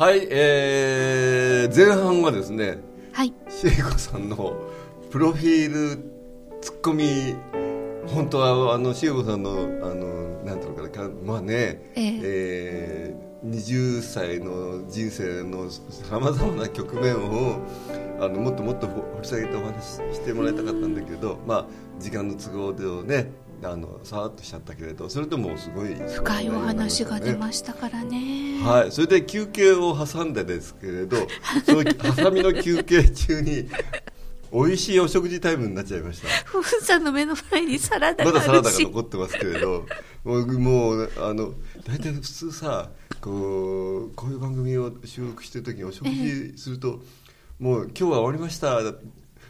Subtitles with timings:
[0.00, 2.78] はいえー、前半はですね
[3.12, 3.34] はい。
[3.50, 4.56] シエコさんの
[5.10, 6.02] プロフィール
[6.62, 7.34] ツッコミ
[8.06, 9.56] 本当はあのシエコさんのあ
[9.92, 12.20] のなんていうのかなまあねええ。
[12.22, 17.58] えー20歳の人生のさまざまな局面を
[18.20, 21.66] あのもっともっと掘り下げてお話ししてもらいたかったんだけど、まあ、
[21.98, 23.30] 時間の都合でね
[23.62, 28.60] あのさらっとしちゃったけれどそれでもすごい深いお話が出しましたからね。
[28.62, 31.16] たはい、それで休憩を挟んでですけれど
[31.64, 33.68] その挟みの休憩中に
[34.52, 36.28] 美味しいお食事タイムになっちゃいました。
[36.48, 39.86] 夫婦さんの目の前にサラダまだサラダが残ってますけれど
[40.24, 41.54] もうもうあの
[41.86, 42.90] 大体普通さ
[43.20, 47.00] こうこういう番組を収録してる時にお食事すると、
[47.58, 48.80] もう今日は終わりました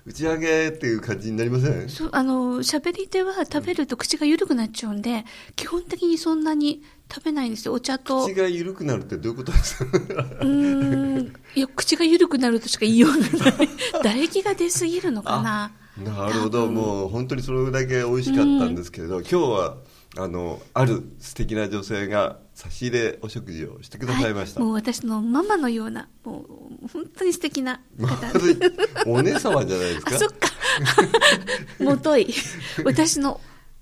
[0.07, 1.89] 打ち上げっていう感じになりません？
[1.89, 5.25] そうあの喋り手は食べると口が緩くなっちゃうんで
[5.57, 7.75] 基本的にそんなに食べないんですよ。
[7.75, 8.25] お茶と。
[8.27, 9.99] 口が緩くなるってどういうことですか？
[9.99, 11.33] うーん。
[11.55, 13.25] いや口が緩くなるとしか言いようがな
[13.65, 13.69] い。
[14.03, 15.73] 唾液が出すぎるのかな。
[16.03, 16.67] なるほど。
[16.67, 19.77] もう本当にそれだけ美味しかったんですけれど、今日は
[20.17, 26.45] あのある素敵な女性が差し入れお食事をしてくださいました、はい、もう私のママのようなも
[26.83, 28.33] う本当に素敵な方。
[29.07, 30.17] お姉様じゃないですか？
[30.17, 30.49] あそっか。
[31.85, 32.35] もとい。
[32.85, 33.41] 私の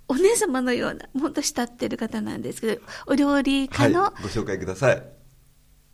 [0.08, 5.02] お姉様のような本当慕ってる方なんですけどお料理はい家のご紹介ください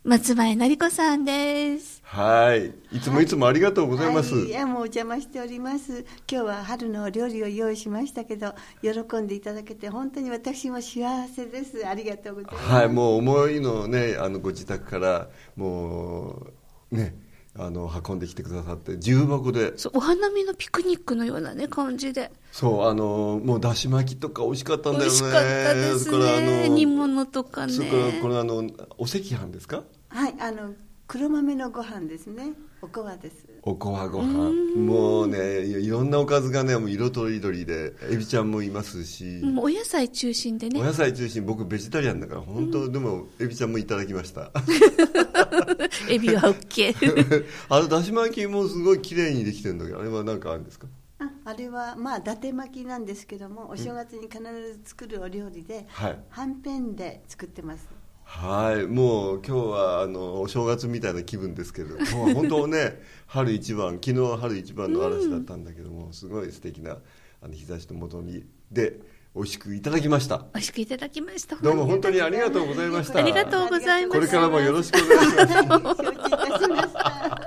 [0.05, 2.95] 松前成子さんです、はい。
[2.95, 6.05] いつもいつもありがとうございます、はい、いやもうお邪魔しております。
[6.31, 8.53] 今日は春のお料理を用意しましたけど
[8.83, 11.87] 喜んでいただけて本当に私も幸せです。
[11.87, 12.69] ありがとうございます。
[12.71, 16.51] はい、もう思いのねあのご自宅からも
[16.91, 17.15] うね
[17.57, 19.75] あの運んできてくださって重箱で。
[19.75, 22.31] そうお花見のピクニックのようなね感じで。
[22.51, 25.09] そうあのもうだし巻きとか美味しかったんだよね。
[25.09, 26.69] 美味しかったですね。
[26.69, 27.73] 煮物とかね。
[27.73, 28.57] それからこれあの
[28.99, 29.81] お赤飯ですか？
[30.15, 30.73] はいあの
[31.07, 32.53] 黒豆のご飯ですね。
[32.81, 33.45] おこわです。
[33.61, 34.75] おこわご飯。
[34.75, 40.79] もうねいいろんなおかずがねもう色とりどりでエビちゃんもいますし、もうお野菜中心でね。
[40.81, 44.51] お野菜中心僕ベジタリアンだから本当、でもエビちゃんもいただきました。
[46.09, 46.95] エビは OK
[47.69, 50.87] あのだし巻きもすごい綺麗にできてるんだけどあれは何かあるんですか？
[51.19, 56.19] ああれはまあ伊達巻きなんですけどもお正月に必ず作るお料理で、はい。
[56.29, 57.87] はんぺんで作ってます
[58.37, 61.95] はいもう今日はあのお正月みたいな気分ですけど。
[61.95, 66.97] 今日は本当ね春一番昨日は春一番の嵐だったんだけども、すごい素敵な
[67.41, 68.99] あの日差しのもとにで
[69.33, 70.39] 美味しくいただきました。
[70.53, 71.55] 美味しくいただきました。
[71.55, 73.19] どうも本当にありがとうございました。
[73.19, 74.19] ありがとうございます。
[74.19, 76.03] これからもよろしくお願いします。
[76.03, 77.41] 承知いたしました。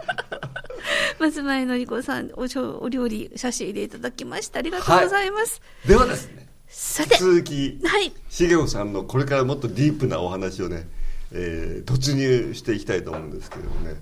[1.21, 4.61] 松前のり子さんおしょお料理差し入れいただきました。
[4.61, 7.17] ありがとうございます、ではですねさて。
[7.17, 7.81] 続き。
[7.85, 8.13] はい。
[8.29, 10.89] 茂雄さんのこれからもっとディープなお話をね、
[11.33, 13.97] えー突入していきたいと思うんですけれどもね。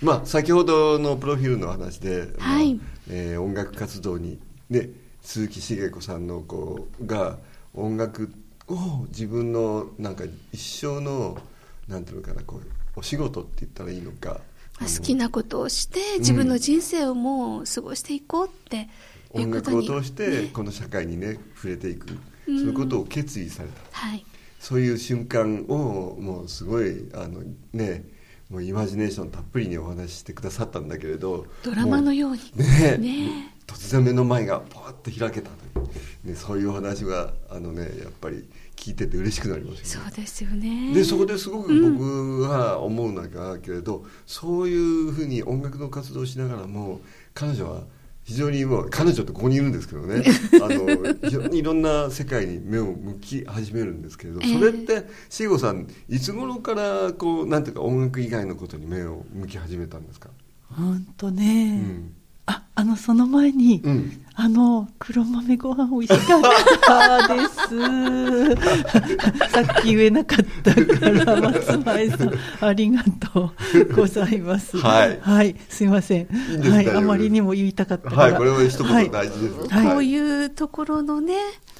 [0.00, 2.74] まあ先ほどのプロフィールの話で、はい。
[2.74, 4.38] まあえー音楽活動に
[4.70, 4.90] ね
[5.22, 7.38] 鈴木茂子さんのこうが
[7.74, 8.30] 音楽
[8.68, 11.38] を自分のなんか一生の
[11.88, 14.40] なんていうのかなこうお仕事って言ったらいいのか。
[14.80, 18.86] 好きなことをして自分の人生をもう過ごしていこうってい
[19.30, 20.50] 音楽を通してね。
[20.52, 22.14] この社会にね触れていく、そ
[22.46, 23.74] ういうことを決意された。
[23.92, 24.24] はい。
[24.58, 28.04] そういう瞬間をもうすごいあのね
[28.50, 32.40] もうイマジネーションたっぷりにお話ししてくださったんだけれどドラマのように。
[32.56, 32.96] ね。
[32.98, 33.54] ね。
[33.66, 35.84] 突然目の前がパーッと開けたとい
[36.24, 40.06] う、ね、そういうお話があのねやっぱり聞いてて嬉しくなりますよね。
[40.06, 40.94] そうですよね。
[40.94, 47.02] でそこですごく僕が思うのだけれど、そういうふうに音楽の活動をしながらも
[47.34, 47.82] 彼女は
[48.28, 50.22] 非常にもう彼女ってここにいるんですけどね。
[50.62, 54.52] あの非常にいろんな世界に目を向き始めるんですけれどええ。
[54.52, 60.28] それって慎吾さんいつ頃からこうなんていうか音楽以外のことに目を向き始めたんですか、
[60.68, 62.12] 本当ね、うん
[62.48, 64.24] ああのその前に、うん。
[64.40, 66.42] あの黒豆ご飯美味しかっ
[67.26, 67.50] たです。
[69.50, 73.02] さっき言えなかったから松前さんありが
[73.32, 74.78] とうございます。
[74.78, 75.18] はい。
[75.20, 76.20] はい、すいません。
[76.20, 78.22] いいんですはい、あまりにも言いたかったから。
[78.22, 79.10] はいこれは一言はい。
[79.10, 79.86] 大事です、はい。
[79.88, 81.34] こういうところのね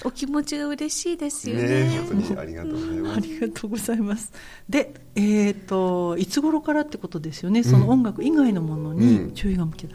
[0.04, 1.62] お気持ちが嬉しいですよね。
[1.62, 4.32] ね本当にありがとうございます、ありがとうございます。
[4.68, 7.62] で、えっ、といつ頃からってことですよね。
[7.62, 8.98] その音楽以外のものうん。
[8.98, 9.94] に注意が向けた。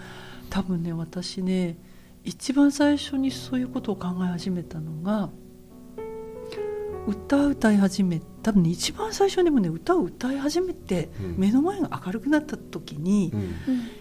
[0.53, 1.75] 多分ね私ね
[2.23, 5.31] 一番最初にそういうことを考え始めたのが
[7.07, 11.35] 歌を歌い始め多分ね一番最初にもね歌を歌い始めて、うん。
[11.39, 13.41] 目の前が明るくなった時に、うん。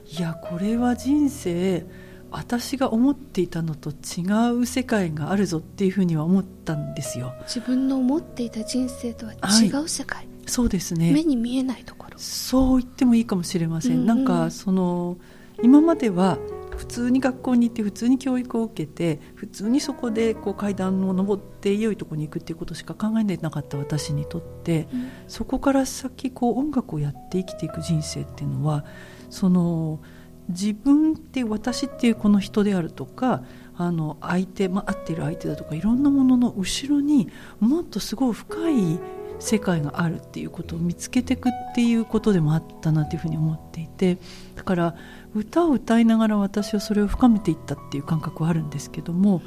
[0.06, 1.86] いやこれは人生
[2.30, 4.22] 私が思っていたのと違
[4.60, 7.32] う世界があるぞっていうふうには思ったんですよ。
[7.44, 11.12] 自分の思っていた人生とは違う世界、そうですね。
[11.12, 12.18] 目に見えないところ。
[12.18, 14.06] そう言ってもいいかもしれません、うんうん。
[14.06, 15.16] なんかその
[15.62, 16.38] 今までは
[16.76, 25.10] 普通に学校に行って普通に教育を受けて普通にそこでこう階段を上って良いところに行くっていうことしか考えてなかった私にとって、うん。
[25.28, 28.84] そこから先こう音楽をやって生きていく人生っていうのは
[29.30, 30.00] その
[30.48, 33.44] 自分って私っていうこの人であるとか
[33.76, 37.28] あの相手、まあ、合っている相手だとかいろんなものの後ろに
[37.60, 38.98] もっとすごい深い
[39.42, 44.18] 世界があるっていうことを見つけていくっていうことでもあったなというふうに思っていて
[44.54, 44.94] だから
[45.34, 49.42] 歌を歌いながら私はそれを深めていったっていう感覚はあるんですけども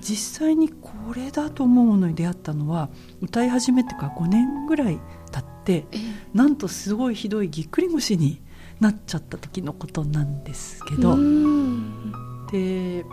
[0.00, 2.88] 実際にこれだと思うものに出会ったのは
[3.20, 4.98] 歌い始めてから5年ぐらい
[5.30, 5.98] 経ってえ
[6.32, 8.42] なんとすごいひどいぎっくり腰に
[8.80, 12.02] なっちゃった時のことなんですけえど、うん。
[12.50, 13.04] で、えっ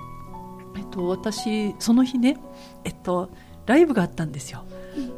[0.91, 2.37] と、私その日ね、
[2.83, 3.29] えっと、
[3.71, 4.63] ライブがあったんですよ。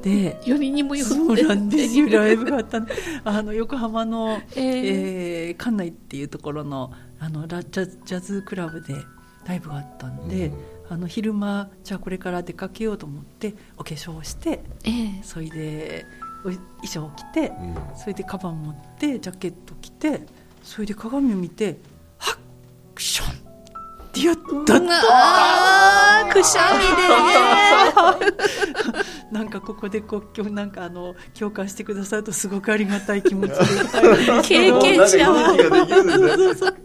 [0.04, 2.08] でよりにもよそうってなんですよ。
[2.10, 2.88] ライブがあったん
[3.24, 8.96] あの横浜の、えええー館内っていうところのあのラジャズジャズクラブで
[9.48, 10.54] ライブがあったんで、うん。
[10.90, 14.90] あの昼間じゃあこれから出かけようと思ってお化粧をしてえ
[15.20, 15.24] え。
[15.24, 16.06] それで
[16.46, 17.76] お衣装を着て、うん。
[17.98, 20.22] それでカバン持ってジャケット着て
[20.62, 21.78] それで鏡を見て
[22.20, 22.38] 「ハ
[22.94, 23.42] クション!」
[24.14, 26.82] ってやったうわーくしゃみ
[28.22, 28.30] で。
[28.32, 28.38] ね
[29.34, 33.54] なんかここでこう今日なんかあの共感してくださるとすごくありがたい気持ち
[34.44, 35.54] 経験者は。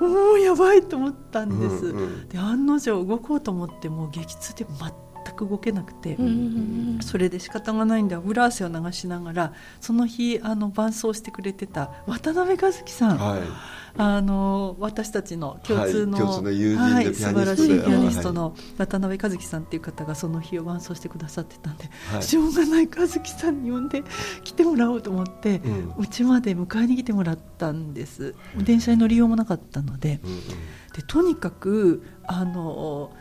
[0.00, 2.28] もうやばいと思ったんです、うんうん。
[2.28, 4.88] で案の定動こうと思っても激痛で全
[5.30, 13.40] く動けなくて、うんうんそれで仕方がないんで油汗を流しながらその日あの伴奏してくれてた渡辺和樹さん、はい。
[13.96, 17.32] あの私たちの共通の,、はい共通の友人ではいピアニストで。
[17.32, 22.22] 素晴らしいピアニストはの渡辺和樹さんっていう方がその日を伴奏してくださってたんで、はい。
[22.22, 24.02] しょうがない和樹さんに呼んで
[24.44, 25.60] 来てもらおうと思って
[25.98, 28.34] うち、まで迎えに来てもらったんです。
[28.56, 30.20] 電車に乗りようもなかったので。
[30.24, 30.38] うんうん。
[30.92, 33.12] でとにかくあの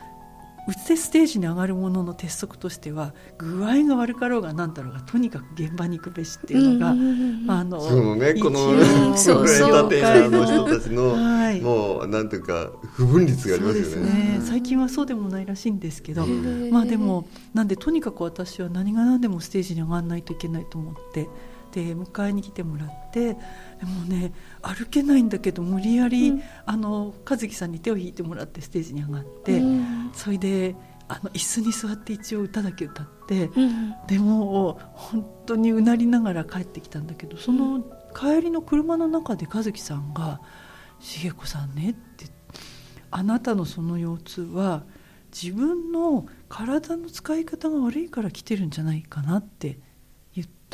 [0.71, 7.51] うつでステージに上がるものの鉄則としては具合が悪かろうがなんだろうがとにかく現場に行くべしっていうのが、うんうんうんうん。
[7.51, 8.73] あのそのねこの
[9.13, 9.67] 一応そうそう。
[9.67, 11.61] エンターテイナーの人たちの、はい。
[11.61, 14.11] もうなんていうか不分率がありますよね。
[14.11, 14.41] ね。
[14.41, 16.71] 最近はそうでもないらしいんですけど、うん。
[16.71, 21.27] まあでもなんでとにかく私は何が何でもステージに上がらないといけないと思って
[21.71, 23.37] で迎えに来てもらってで
[23.85, 26.41] もね歩けないんだけど無理やり、うん。
[26.65, 30.11] あの和樹さんに手を引いてもらってステージに上がって、うん。
[30.13, 30.75] それで
[31.07, 33.95] あの椅子に座って一応歌だけ歌って、うん。
[34.07, 37.81] でも本当にうなりながら帰ってきたんだけどその
[38.13, 40.41] 帰りの車の中で和樹さんが
[40.99, 42.25] 「茂子さんね」って
[43.09, 44.83] 「あなたのその腰痛は
[45.33, 49.77] 自分の体の使い方が悪いから来てるんじゃないかな」って言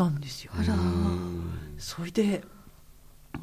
[0.05, 0.51] ったんですよ。
[0.55, 1.59] あらうん。
[1.79, 2.43] それで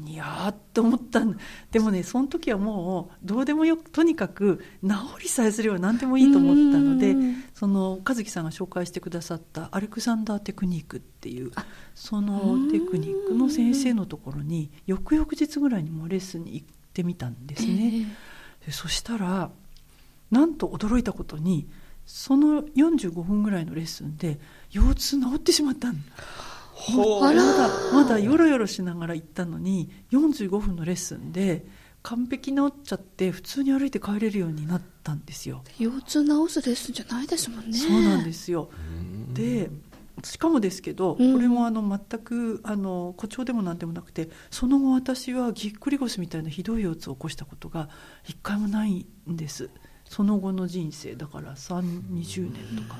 [0.05, 1.37] いやーって思ったん
[1.71, 4.89] でもねその時はもうどうでもよくとにかく治
[5.21, 7.43] りさえすれば何でもいいと思ったのでうん。
[7.53, 11.51] その和樹さんが紹介してくださったアレクサンダーテクニックっていう
[11.93, 18.05] そのテクニックの先生のところに翌々日ぐらいにもレッスンに行ってみたんですね。
[18.65, 19.49] でそしたら
[20.31, 21.67] なんと驚いたことに
[22.05, 24.39] その45分ぐらいのレッスンで
[24.75, 25.93] 腰痛治ってしまった
[26.91, 31.65] まだまだよろよろしながら行ったのに45分のレッスンで
[32.03, 35.63] 完璧治っちゃって普通に歩いて帰れるようになったんですよ。
[35.79, 37.77] 腰痛治すレッスンじゃないですもんね。
[37.77, 38.69] そうなんですよ。
[39.33, 39.71] で
[40.23, 41.33] しかもですけど、うん。
[41.33, 47.89] これもあの全くあの誇張でもなんでもなくてその後私はぎっくり腰みたいなひどい腰痛を起こしたことが
[48.23, 49.71] 一回もないんです。
[50.07, 52.99] その後の人生だから320年とか。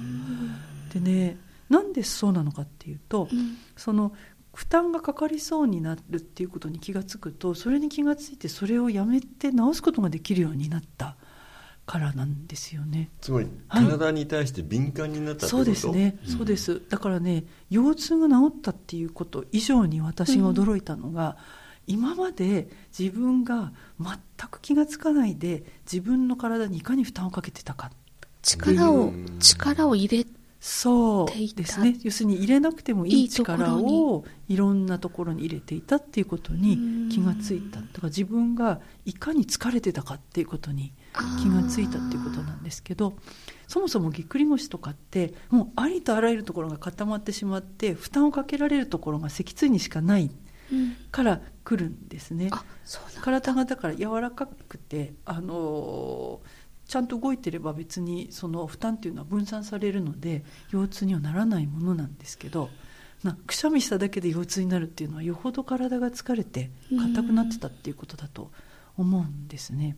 [0.92, 1.38] でね
[1.70, 3.58] なんでそうなのかっていうと、うん。
[3.76, 4.14] その
[4.54, 11.18] 負担がかかりそうになるっていうことに気が付くとそれに気が付いてそれをやめて治すことができるようになった
[11.86, 13.12] からなんですよね。
[13.22, 13.86] つまりはい。
[13.86, 16.28] 体に対して敏感になったってこと、そうですね、ん。
[16.28, 16.82] そうです。
[16.90, 21.38] だからね腰痛が治ったっていうこと以上に私が驚いたのが、
[21.86, 24.18] 今まで自分が全
[24.50, 27.92] く気が付かないで自分の体にいかに負担をかけてたか。
[28.42, 29.38] 力をうん。
[29.40, 30.26] 力を入れ
[30.68, 31.96] そうですね。
[32.02, 37.82] 要するに入れなくてもいい力にをいろんなところに入れていたっていうことに気がついた。
[37.82, 40.92] だから自分がいかに疲れてたかっていうことに
[41.40, 43.14] 気がついたっていうことなんですけど
[43.68, 50.32] そもそもぎっくり腰とかってもうありとあらゆるところが固まってしまって負担をかけられるところが脊椎にしかない
[50.72, 52.48] うんから来るんですね。
[52.48, 52.66] うなんだ。
[53.22, 62.70] 体がだから柔らかくて、あのーちゃんと動いてれば別にその負担っていうのは分散されるので腰痛にはならないものなんですけど
[63.24, 68.52] なくしゃみしただけで腰痛になるっていうのはよほど体が疲れて硬くなってたっていうことだと
[68.98, 69.98] 思うんですね。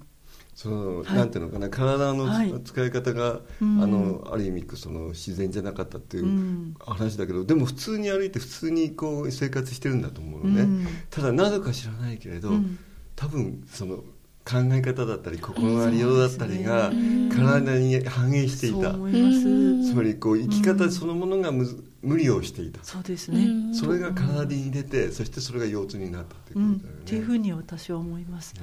[0.56, 1.14] その、はい。
[1.14, 2.64] なんていうのかな体のはい。
[2.64, 3.84] 使い方が、うん。
[3.84, 6.74] あのある意味その自然じゃなかったっていううん。
[6.80, 10.88] 話だけど、でも普通に歩いて普通にこう生活してるんだと思うのね、うん。
[11.12, 12.80] ただなぜか知らないけれど、うん。
[13.16, 14.04] 多分その
[14.48, 23.46] 考え方だったり心のありようだったりがうん体に反映していた、つまりこう生き方そのものがむず無理をしていた、そうですね。
[23.46, 23.76] うん。
[23.76, 27.02] それが体に入れてそしてそれが腰痛になったっていううん、ことだよね。
[27.04, 28.56] っていうふうに私は思います。
[28.56, 28.62] ね。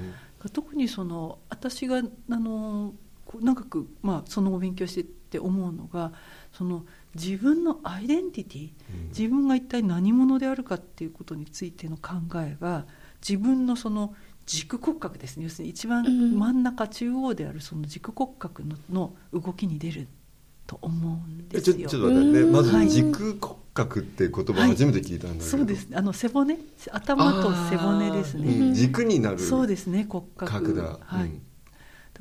[0.51, 2.01] 特にその私があ
[2.35, 2.93] の
[3.25, 6.11] こう長く、まあ、そのお勉強してって思うのが
[6.53, 9.07] その自分のアイデンティティうん。
[9.09, 12.85] 自分が一体何者であるかっていうことについての考えが
[13.27, 14.13] 自分のその
[14.45, 15.43] 軸骨格ですね。
[15.45, 16.37] 要するに一番うん。
[16.37, 20.07] 真ん中中央であるその軸骨格のの動きに出る
[20.67, 21.75] と思うんですよ。
[21.77, 22.51] えちょちょっと待ってね。
[22.51, 22.89] まはい。
[22.89, 25.89] ず軸骨格っていう言葉初めて聞いたんだけど、そうです。
[25.89, 26.57] ねあの背骨。
[26.91, 28.47] 頭と背骨ですね。
[28.47, 28.73] うん。
[28.73, 30.05] 軸になるそうですね。
[30.07, 30.51] 骨格。
[30.51, 31.25] 格だ、はい。
[31.25, 31.39] うん。
[31.39, 31.41] だ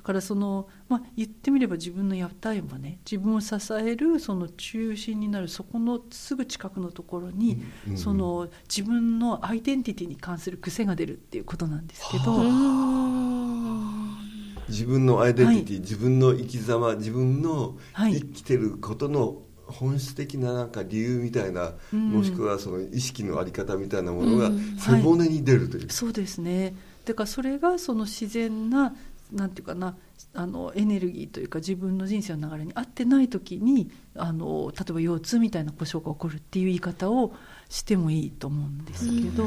[0.05, 14.17] からその、まあ、言ってみれば自分のやったいはね自分を支えるその中心になるそこのすぐ近くのところに、うんその自分のアイデンティティに関する癖が出るっていうことなんですけど、はうん
[14.69, 15.81] 自分のアイデンティティ、はい。
[15.81, 18.21] 自分の生き様自分のはい。
[18.21, 22.11] 生きてることの本質的ななんか理由みたいな、うん。
[22.11, 28.95] もしくはその意識のあり方みたいなものがうん背骨に出るという、そうですねだからそれがその自然な
[29.33, 29.97] なんていうかな
[30.35, 37.35] あのエネルギーというか自分の人生の流れに合ってない時にあの例えば腰痛みたいな故障が起こるっていう言い方を
[37.69, 39.45] してもいいと思うんですけど。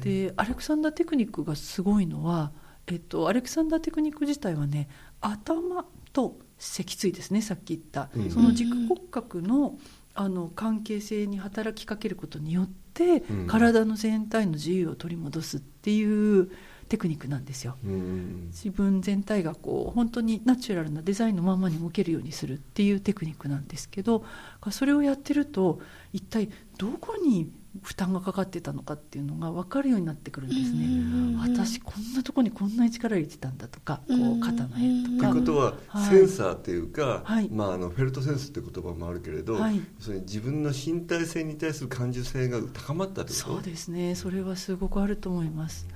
[0.00, 2.52] でアレクサンダーテクニックがすごいのは、
[2.86, 4.88] えっと、アレクサンダーテクニック自体はね
[5.20, 9.78] 頭と脊椎ですねさっき言った、うんその軸骨格の
[10.14, 13.46] あの関係性に働きかけることによって、うん。
[13.46, 16.50] 体の全体の自由を取り戻すっていう
[16.90, 17.76] テクニックなんですよ。
[17.84, 24.24] うん自分全体がこう本当にナチュラルなデザインのままに動けるようにするっていうテクニックなんですけど
[24.70, 25.80] それをやってると
[26.12, 27.50] 一体どこに
[27.82, 31.38] 負担がかかってたのかっていうのが分かるようになってくるんですね。
[31.40, 35.30] 私こんなとこにこんなに力入れてたんだとかこう肩の辺とといか。
[35.30, 36.10] うことは、はい。
[36.10, 37.48] センサーっていうか、はい。
[37.48, 39.80] まあ、あのフェルトセンスって言葉もあるけれど、はい。
[40.00, 43.44] それ自分の身体性に対する感受性が高まったってこと？
[43.54, 44.16] そうですね。
[44.16, 45.86] それはすごくあると思います。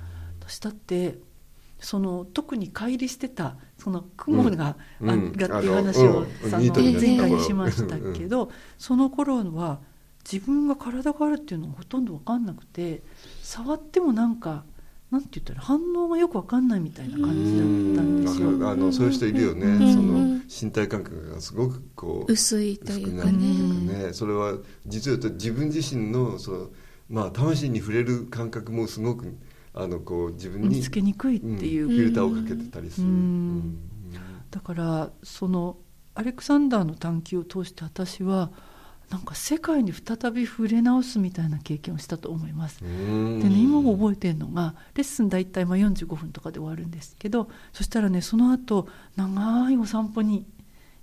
[0.46, 1.18] 私だって
[1.80, 5.10] その特に乖離してたその雲が、うん。
[5.10, 5.34] うん。
[5.42, 6.50] あがっていう話を、うん。
[6.50, 9.80] その前回頃にしましたけど、その頃は
[10.30, 13.02] 自分が体があるっていうのがほとんど分かんなくて
[13.42, 14.64] 触ってもなんか
[15.10, 18.48] なんて言ったら反応がよく分かんないみたいな感じだったんですよ。
[18.48, 18.66] うん。
[18.66, 19.94] あのそういう人いるよね、うん。
[19.94, 23.46] その身体感覚がすごくこう薄いというかね。
[23.46, 24.12] いうかね。
[24.14, 24.54] それは
[24.86, 26.70] 実を言うと自分自身のその、
[27.10, 29.36] まあ、魂に触れる感覚もすごく
[29.74, 33.08] あのこう自分に見つけにくいっていう、うんフィルターをかけてたりする、
[34.50, 35.76] だからその
[36.14, 38.50] アレクサンダーの探求を通して私は
[39.10, 42.84] なんか世界に再び触れ直すみたいな経験をしたと思います。
[42.84, 43.40] うん。
[43.40, 50.46] でね、今も覚えてるのがレッスン大体まあ45分とかで終わるんですけどそしたらねその後長いお散歩に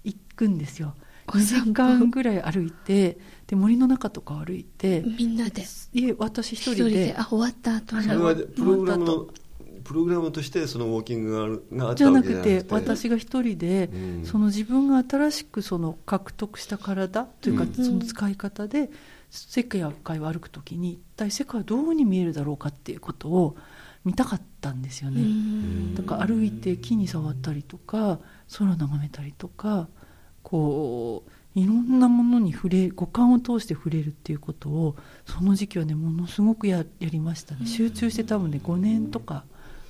[0.03, 0.95] 行くんですよ。
[1.27, 1.65] 2お散歩。
[1.65, 3.17] 時間ぐらい歩いて
[3.51, 5.63] で森の中とか歩いてみんなで。
[5.93, 8.03] いえ私一一人人でであ終わった後に。
[8.03, 9.27] それはプログラムの
[9.83, 12.61] プログラムとしてそのウォーキングがあっじゃたわけじゃななくて。
[12.61, 14.25] くて私が一人で、うん。
[14.25, 17.73] その自分が新しくその獲得した体というか、うん。
[17.73, 18.89] その使い方で
[19.29, 23.57] 世界を歩く時に一体世界はどうに見えるだろうかっていうことを
[24.05, 25.21] 見たかったんですよね。
[25.21, 25.95] うん。
[25.95, 28.19] だから歩いて木に触ったりとか
[28.57, 29.89] 空眺めたりとか
[30.41, 37.65] こういろんなものに触れ五感を通して触れるっていうことをその時期はねものすごくややりましたね。
[37.65, 39.43] 集中して多分ね5年とか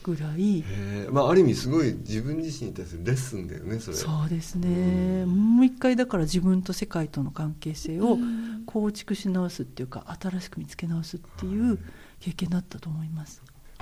[0.03, 0.63] ぐらい、
[1.11, 8.17] まあ、ある意味すごい自分自身に対するレッスンだよねそれそうですね、もう一回だから自分と世界との関係性を
[8.65, 11.79] 構築し直すっていうか新しく見つけ直すっていう
[12.19, 13.41] 経験だったと思います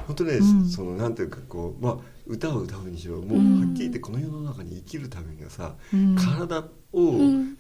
[0.10, 6.64] 本当ね、うん、そのなんていうかこう、まあ、歌を歌うにしろもうはっきり言ってこの世の中に生きるためにはさ、うん、体を、
[6.94, 7.56] うん、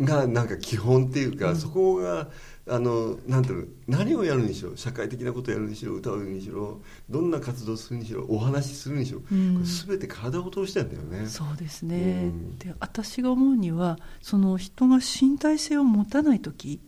[0.00, 2.28] がなんか基本っていうか、そこが
[2.68, 6.80] あのなんていうの何をやるにしろ社会的なことをやるにしろ歌うにしろ
[7.10, 11.28] どんな活動するにしろお話しするにしろ、うん、これ全て体を通してんだよね。
[11.28, 16.80] そうですね、うん、で私が思うにはその人が身体性を持たない時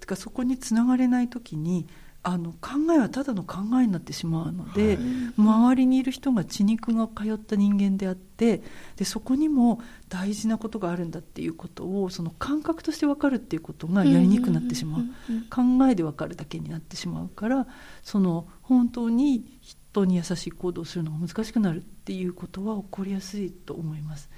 [0.00, 1.86] とかそこにつながれない時に
[2.22, 4.98] あの考えはただの考えになってしまうので、はい、
[5.38, 8.62] 周りにいる人が血肉が通った人間であって
[8.96, 15.02] でそこにも大事なことがあるんだっていうことをその感覚として分かるっていうことがやりにくくなってしまう,、
[15.48, 17.66] 考えで分かるだけになってしまうから
[18.02, 24.30] その本当に人に優しい行動をするのが難しくなるっていうことは起こりやすいと思います。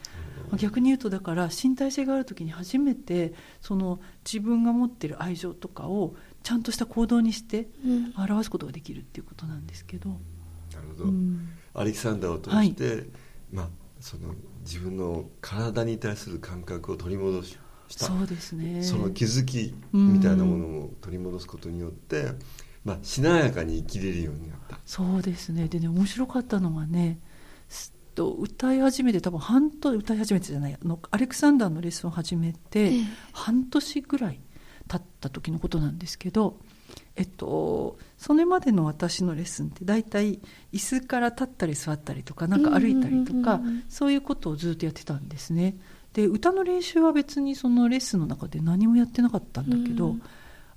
[0.57, 7.69] 逆に言うとだから身体性がある時に初めてその自分が持ってる愛情とかをちゃんとした行動にして
[8.17, 10.11] 表すことができるっていうことなんですけど。
[10.11, 10.17] な
[10.81, 13.07] るほど、うん、アレキサンダーを通して、はい、
[13.53, 13.69] まあ、
[14.01, 14.35] その
[14.65, 17.59] 自分の体に対する感覚を取り戻し
[17.99, 18.07] た。
[18.07, 18.83] そうですね。
[18.83, 22.33] その気づきみたいなものを取り戻すことによって、
[22.85, 24.79] まあ、しなやかに生きれるようになった。
[24.87, 25.69] そうですね。
[25.69, 27.19] でね面白かったのがね
[28.15, 32.93] と歌い始めて多分半年歌い始めてじゃないのアレクサンダーのレッスンを始めて
[33.33, 34.41] 半年ぐらい
[34.89, 36.59] 経った時のことなんですけど、
[37.17, 40.41] えっと、それまでの私のレッスンって大体
[40.73, 45.77] 椅子から立ったり座ったりとかなんか歩いたりとか、そういうことをずっとやってたんですね。
[46.12, 50.23] で歌の練習は別にそのレッスンの中で何もやってなかったんだけど、うん、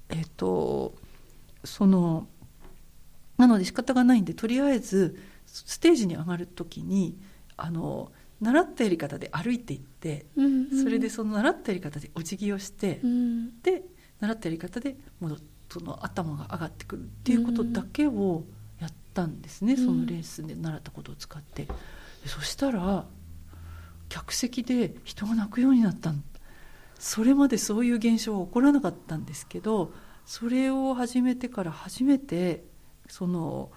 [0.09, 0.93] えっと
[1.63, 2.27] その
[3.37, 7.17] なので仕方がないんでとりあえずステージに上がる時に
[7.57, 10.25] あの習ったやり方で歩いていって、
[10.83, 13.83] それでその習ったやり方でお辞儀をして、うん、で
[14.25, 15.37] 習ったやり方で戻
[15.69, 18.43] その頭が上がってくるっていうことだけを
[18.79, 21.67] やったんですね、うん、そのレースで習ったことを使って、
[22.25, 23.05] そしたら
[24.09, 26.13] 客席で人が泣くようになった
[26.99, 29.91] それまでそういう現象は起こらなかったんですけど
[30.25, 32.63] それを始めてから初めて
[33.07, 33.71] その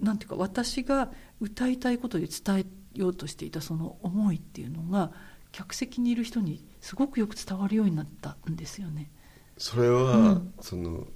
[0.00, 5.12] なんていうか私が歌いたいことで伝えようとしていたその思いっていうのが
[5.52, 9.10] 客席にいる人にすごくよく伝わるようになったんですよね。
[9.56, 11.06] それは、うん、その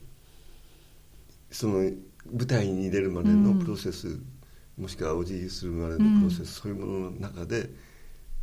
[1.51, 1.91] その
[2.31, 7.71] 舞台に出るまでのプロセス、うん、もしくはお辞儀するまでのプロセス、うん、そういうものの中で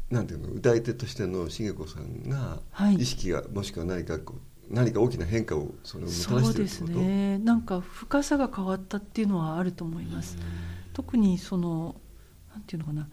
[0.10, 7.38] なんていうの歌い手としての茂子さんが、はい、意識がもしくは何かこう何か大きな変化をそれをもたらしてるそうですね。
[7.38, 10.38] なんか深さが変わったっていうのはあると思います、
[10.94, 11.96] 特にその
[12.52, 13.08] なんていうのかな。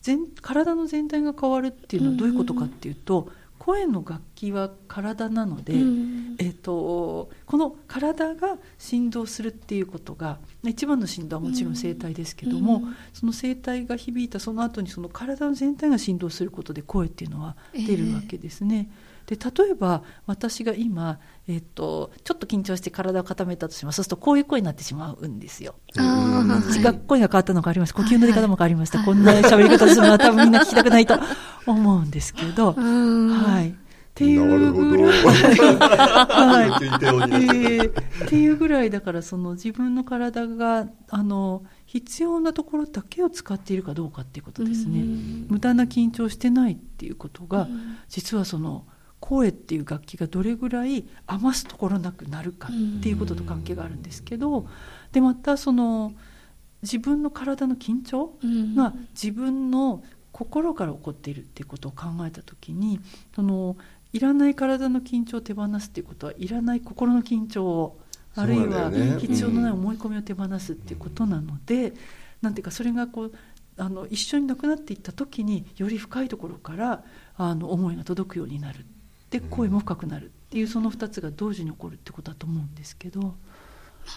[0.00, 18.88] 全体の全体が変わるっていうのはどういうことかっていうと、声の楽器は体なので、うん、えーと、この体が振動するっていうことが一番の振動はもちろん声帯ですけども、うん、その声帯が響いたその後にその体の全体が振動することで声っていうのは出るわけですね。
[18.90, 23.96] えーで例えば私が今、えーと、ちょっと緊張して体を固めたとします。
[23.96, 25.76] そうするとこういう声になってしまうんですよ。
[25.96, 26.00] 違
[26.88, 31.18] う声が変わったのがありました呼吸の出方も変わりました、はい、こんな喋り方するのは多分みんな聞きたくないと
[31.66, 32.72] 思うんですけど。
[32.78, 33.70] はい。
[33.70, 45.04] っていうぐらい、はい、えー、っていうぐらいだからその自分の体があの必要なところだけを使っているかどうかっていうことですね。
[45.48, 47.68] 無駄な緊張してないっていうことが
[48.08, 48.86] 実はその
[49.20, 54.66] 声っていう楽器がどれぐらい余すところなくなるかっていうことと関係があるんですけど
[55.12, 56.12] でまたその
[56.82, 58.34] 自分の体の緊張
[58.76, 60.02] が自分の
[60.32, 63.00] 心から起こっているっていうことを考えた時に
[63.34, 63.76] その
[64.12, 67.98] いらない体の緊張を手放すっていうことはいらない心の緊張を
[68.34, 71.94] あるいは必要のない思い込みを手放すっていうことなので、
[72.42, 73.32] なんていうかそれがこう
[73.78, 77.02] あの一緒になくなっていった時により深いところから
[77.36, 78.84] あの思いが届くようになる
[79.40, 83.34] で声も深くなるっていうその2つが同時に起こるってことだと思うんですけど。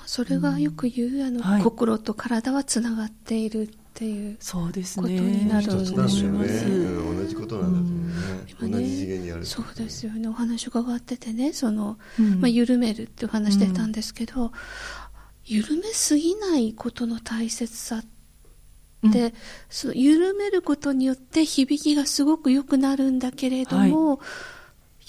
[0.05, 6.23] それがよく言う、あの、はい、心と体はつながっているっていうそうですねことになると思います。
[6.23, 6.29] ね、
[7.19, 8.77] 同じことなんだと思うね。
[8.77, 10.27] 同じ次元にある、そうですよね。
[10.27, 14.51] お話伺っててね、その、うん、まあ緩めるっていう話してたんですけど、うん、
[15.45, 19.33] 緩めすぎないことの大切さって、うん、
[19.69, 24.19] その緩めることによって響きがすごく良くなるんだけれども、はい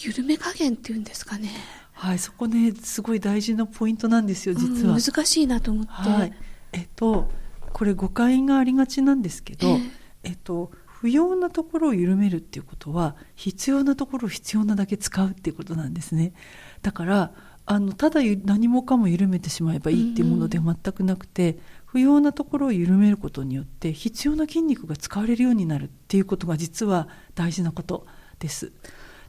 [0.07, 1.51] 緩め加減っていうんですかね。
[1.93, 6.33] はいそこねすごい大事なポイントなんですよ実は、うん、難しいなと思って、はい、
[6.73, 7.31] えっと
[7.75, 9.91] これ誤解がありがちなんですけど、えー、
[10.25, 16.33] えっと不要なところを緩めるっていうことは必要なところを必要なだけ使うっていうことなんですね。
[16.81, 17.33] だから
[17.67, 28.07] あのただ何もかも緩めてしまえばいいっていうものでは全くなくて、不要なところを緩めることによって必要な筋肉が使われるようになるっていうことが実は大事なこと
[28.39, 28.73] です。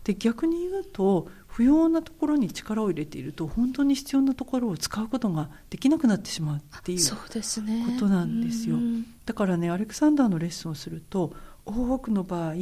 [0.04, 8.78] で逆に言うと不要なところに力を入れていると本当に必要なところを使うことができなくなってしまうっていうことなんですよ。
[9.26, 11.34] だからねアレクサンダーのレッスンをすると
[11.66, 12.54] 多くの場合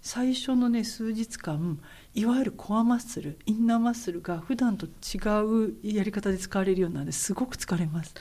[0.00, 1.78] 最初のね数日間
[2.14, 8.14] いわゆるコアマッスルインナーマッスルが普段と違うやり方で使われるようなのですごく疲れます。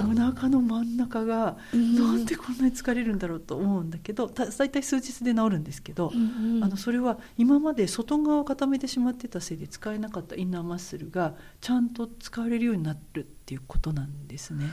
[0.00, 1.78] お腹の真ん中がな
[2.12, 13.26] んでこんなに疲れるんだろうと思うんだけど大体数日で治るんですけど、うんうん、あのそれは今まで外側を固めてしまってたせいで使えなかったインナーマッスルがちゃんと使われるようになる。
[13.41, 14.66] っていうことなんですね。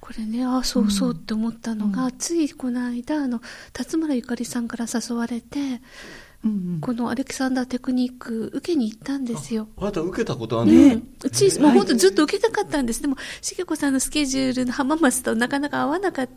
[0.00, 3.40] これねあそうそうって思ったのが、うん、ついこの間あの
[3.72, 5.80] 辰村ゆかりさんから誘われて
[6.44, 9.66] うんうん、このアレキサンダーテクニック受けに行ったんですよ。
[9.78, 13.00] あなた受けたことあるんね、うち、もう本当ずっと受けたかったんです。
[13.00, 16.28] でも、しげこさんのスケジュールの浜松となかなか合わなかっ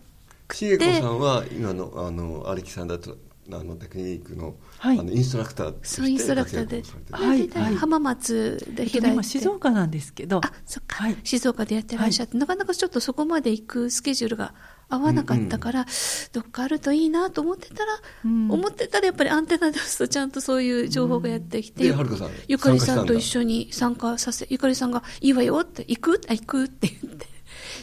[0.47, 0.55] た。
[0.55, 3.15] しげこさんは今のあのアレキサンダー
[3.51, 10.41] あのテクニックのはい、あのインストラクターそうインストラクターで、はい、はい、浜松で開いて、今静岡なんですけど。
[10.43, 14.53] あそっか、はい、静岡でやってらっしゃって、なかなかちょっとそこまで行くスケジュールが
[14.89, 15.91] 合わなかったから、うんうん、
[16.33, 17.93] どっかあるといいなと思ってたら、
[18.25, 27.27] うん、思ってたらやっぱりアンテナ出すとちゃんとそういう情報がやってきて、うん、ゆかりさんと一緒に参加させゆかりさんが「いいわよ」って「行く?」あ「行く?」って言って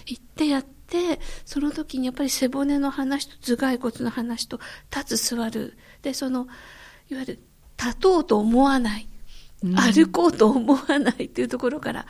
[0.07, 0.75] 行ってやって
[1.45, 4.61] その時にやっぱり背骨の話と頭蓋骨の話と
[4.95, 5.77] 立つ座る。
[6.03, 6.47] でその
[7.11, 7.39] いわゆる
[7.79, 9.09] 立とうと思わない、
[9.63, 12.07] 歩こうと思わないっていうところから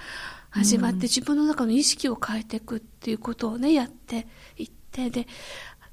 [0.50, 5.26] 始まって、自分の中の意識を変えていくっていうことをねやっていってで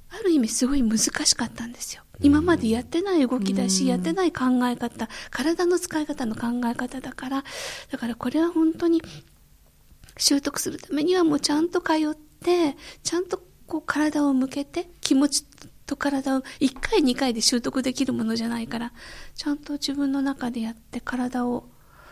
[0.09, 2.03] ある意味すごい難しかったんですよ。
[2.19, 7.43] 今までやってない動きだし、やってない考え方、体の使い方の考え方だから、
[7.89, 9.01] だからこれは本当に
[10.17, 15.45] 習得するためにはもうちゃんと通って、ちゃんとこう体を向けて、気持ち
[15.85, 18.93] と体を1回2回で習得できるものじゃないから、
[19.35, 21.69] ちゃんと自分の中でやって体を、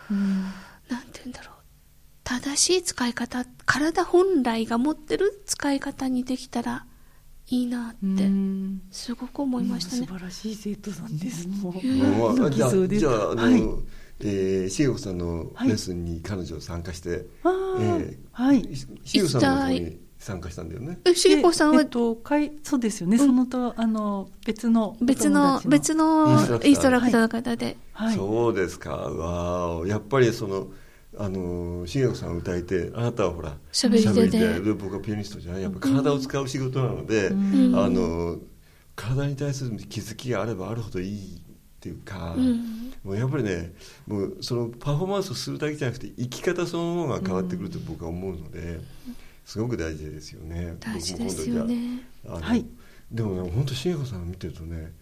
[0.08, 1.54] なんて言うんだろう。
[2.22, 6.86] 正しい使い方、体本来が持ってる使い方にできたら
[7.48, 8.30] いいなって
[8.92, 10.06] すごく思いましたね。
[10.06, 11.48] 素晴らしい生徒さんです。
[11.48, 13.60] もう、じゃあ、じゃあ、あの、はい、
[14.20, 20.98] えー、しげこさんのレッスンに彼女参加して、はい、えー、はい、しげこさんの方に参加したんだよね。
[21.14, 23.16] しげこさんは、えっと、かいそうですよね。
[23.16, 27.20] うん、そのとあの別の別の別のインストラクター。
[27.22, 28.90] の方で、はい、そうですか。
[28.90, 30.68] わあ、やっぱりその。
[31.18, 35.62] あの重子さん歌いてあなたはほらしゃべり手でで僕はピアニストじゃない。
[35.62, 38.38] やっぱ体を使う仕事なので、うん、あの
[38.94, 41.40] 体に対する気づきがあればあるほどいいっ
[41.80, 43.72] ていうか、うん、もうやっぱりね
[44.06, 48.80] もうそのパフォーマンスをするだけじゃなくて生き方そのものが変わってくると僕は思うので、
[49.50, 50.76] すごく大事ですよね。
[50.78, 52.04] 大事ですよね。
[52.24, 52.64] はい。
[53.10, 54.92] でもね本当重子さんを見てるとね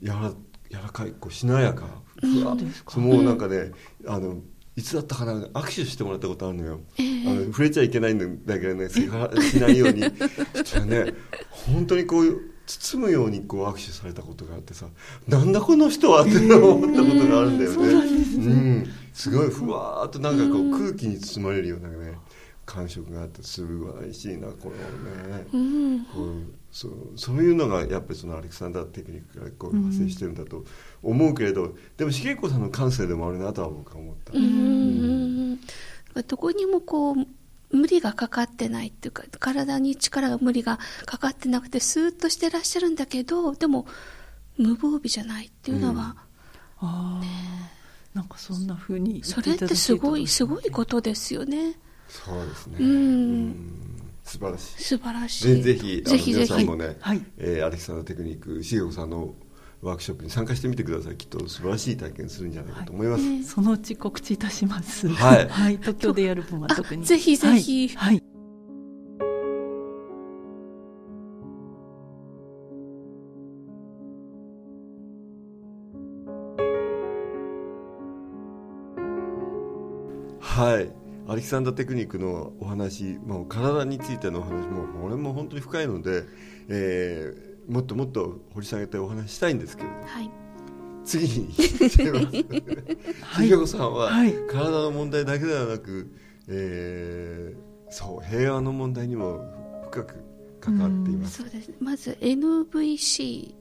[0.00, 0.30] やら
[0.70, 3.72] 柔らかいこうしなやか、ふわ、うん、もうなんかね、
[4.06, 4.36] あの
[4.76, 9.00] いつだったかな握手してもらったことあるのよ、えー、あの触れちゃいけないんだけどね し
[9.58, 10.02] ないように。
[10.54, 11.14] そしたらね
[11.50, 14.86] 本当にこう包むようにこう握手されたことがあってさ
[15.26, 22.16] なんだこの人はって思ったことがあるんだよね、えー、うん、すごいふわーっとなんかこう空気に包まれるようなね
[22.70, 30.64] 感触があってすごいしいなこのね、うん、こうそうそういうのがやっぱりそのアレクサンダーテクニックからこう発生してるんだと
[31.02, 34.32] 思うけれど、うん、でも茂子さんの感性でもあるなとは僕は思った。
[34.34, 35.58] うん、
[36.28, 37.16] どこにもこう
[37.76, 42.94] 無理がかかってないっていうか体に力が無理がかかってなくてスーッとしてらっしゃるん。
[42.94, 43.86] だけどでも
[44.56, 46.14] 無防備じゃないっていうのは、
[46.80, 47.26] うん、あね、
[48.14, 48.28] なん。
[48.28, 48.68] かそん。
[48.68, 51.74] なふうにそれってすごいすごいことですよね。
[52.10, 53.54] そうですね、うん。
[54.24, 54.82] 素晴らしい。
[54.82, 55.62] 素晴らしい。
[55.62, 57.22] ぜひぜひ皆さんもね、はい。
[57.38, 59.34] えー、アレキサンダーテクニック重子さんの
[59.80, 61.16] ワークショップに参加してみてください。
[61.16, 65.08] きっと素晴らしい体験するんじゃないかと思います、はい、そのうち告知いたします。
[65.08, 67.04] はい、 はい、東京でやる分は特に。
[67.04, 67.88] ぜひぜひ。
[67.88, 68.22] はい、
[80.40, 86.24] はい、はいアレキサンダーテクニックのお話、もう体についてのお話もこれも本当に深いので、
[86.68, 90.30] えー、もっともっと掘り下げてお話したいんですけれど、はい、
[91.04, 92.30] 次に行ってみま
[93.30, 93.36] す。
[93.36, 94.34] 杉子さんは、はい。
[94.48, 96.12] 体の問題だけではなく、
[96.48, 99.44] えーそう平和の問題にも
[99.90, 100.14] 深く
[100.60, 101.68] 関わっています、そうです。
[101.68, 103.54] ねまず NVC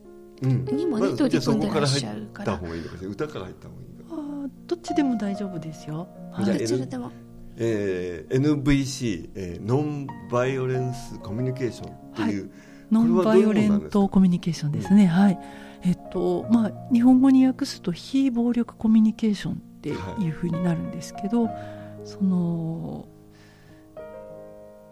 [0.43, 0.65] うん。
[0.65, 4.21] にもねまず取り組んでらっしゃじゃあるからそこから入った方がいいのかしら歌から入った方がいいのか。
[4.43, 6.07] あーどっちでも大丈夫ですよ。
[6.37, 7.11] どちらでも
[7.59, 12.51] えー NVC、えーノンバイオレンスコミュニケーションっていう、
[12.91, 15.05] ノンバイオレントコミュニケーションですね。
[15.05, 15.39] はい。
[15.83, 19.93] えっとまあ日本語に訳すと非暴力コミュニケーションってい
[20.29, 21.49] うふうになるんですけど、
[22.03, 23.07] その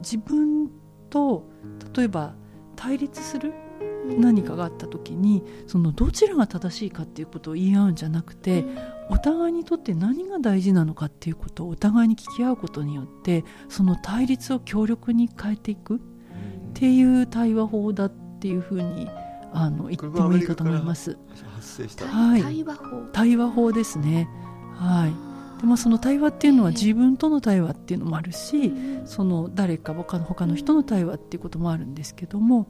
[0.02, 0.70] 自分
[1.10, 1.50] と
[1.96, 2.36] 例えば
[2.76, 3.54] 対立する
[4.18, 8.66] 何かがあった時にそのどちらが正しいかっていうことを言い合うんじゃなくて、
[9.10, 16.00] お互いにとって何が大事なのかっていうことをお互いに聞き合うことによってその対立を強力に変えていくっ
[16.74, 19.10] ていう対話法だっていうふうに
[19.54, 21.18] あの言ってもいいかと思います。
[21.56, 24.30] 発生した、はい対話法対話法ですね。
[24.76, 25.62] はい。
[25.62, 28.72] でまあその対話っていうのは自分との対話っていうのもあるし、
[29.06, 32.68] その誰か他の他の人の対話っていうこともあるんですけども、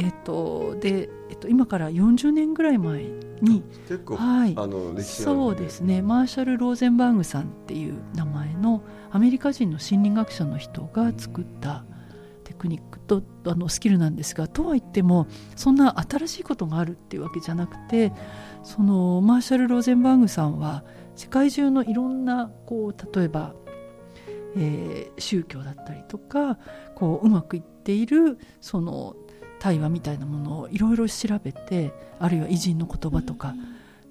[0.00, 3.04] えっとでえっと今から40年ぐらい前
[3.40, 3.62] に。
[3.88, 11.84] 結構、はいあの歴史そうですねマーシャル・ローゼンバーグさんっていう名前のアメリカ人の心理学者の人が作った
[12.44, 18.12] テクニックとあのスキルなんですがとは言ってもそんな新しいことがあるっていうわけじゃなくて
[18.62, 20.84] そのマーシャル・ローゼンバーグさんは
[21.16, 23.54] 世界中のいろんなこう例えば、
[24.56, 26.58] えー宗教だったりとか
[26.94, 29.14] こううまくいっているその
[29.60, 33.54] 対話みたいなものをいろいろ調べてあるいは偉人の言葉とか、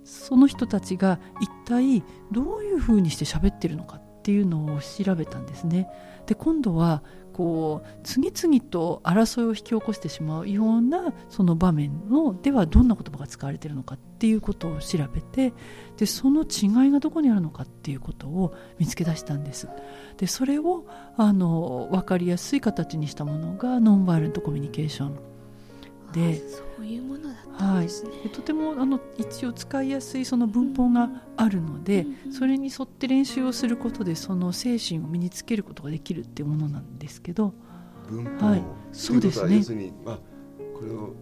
[0.06, 5.90] その人たちが一体どういうふうにして喋ってるのかっていうのを調べたんですね。
[6.26, 15.54] で今度はこう次々と争いを引き起こしてしまうようなその場面のではどんな言葉が使われているのかっていうことを調べて
[15.98, 19.70] でその違いがどこにあるのかっていうことを見つけ出したんです。
[20.18, 20.86] でそれを
[21.18, 25.20] あの分かりやすい形にしたものがノンバイオレントコミュニケーション
[26.14, 37.54] でそういうものだったんですね、でとてもあの一応使いやすいその文法があるので、それに沿って練習をすることでその精神を身につけることができるっていうものなんですけど
[38.10, 38.64] 文法、はい。
[38.92, 39.62] そうですね。
[39.62, 40.20] するに、まあ、
[40.74, 41.14] これを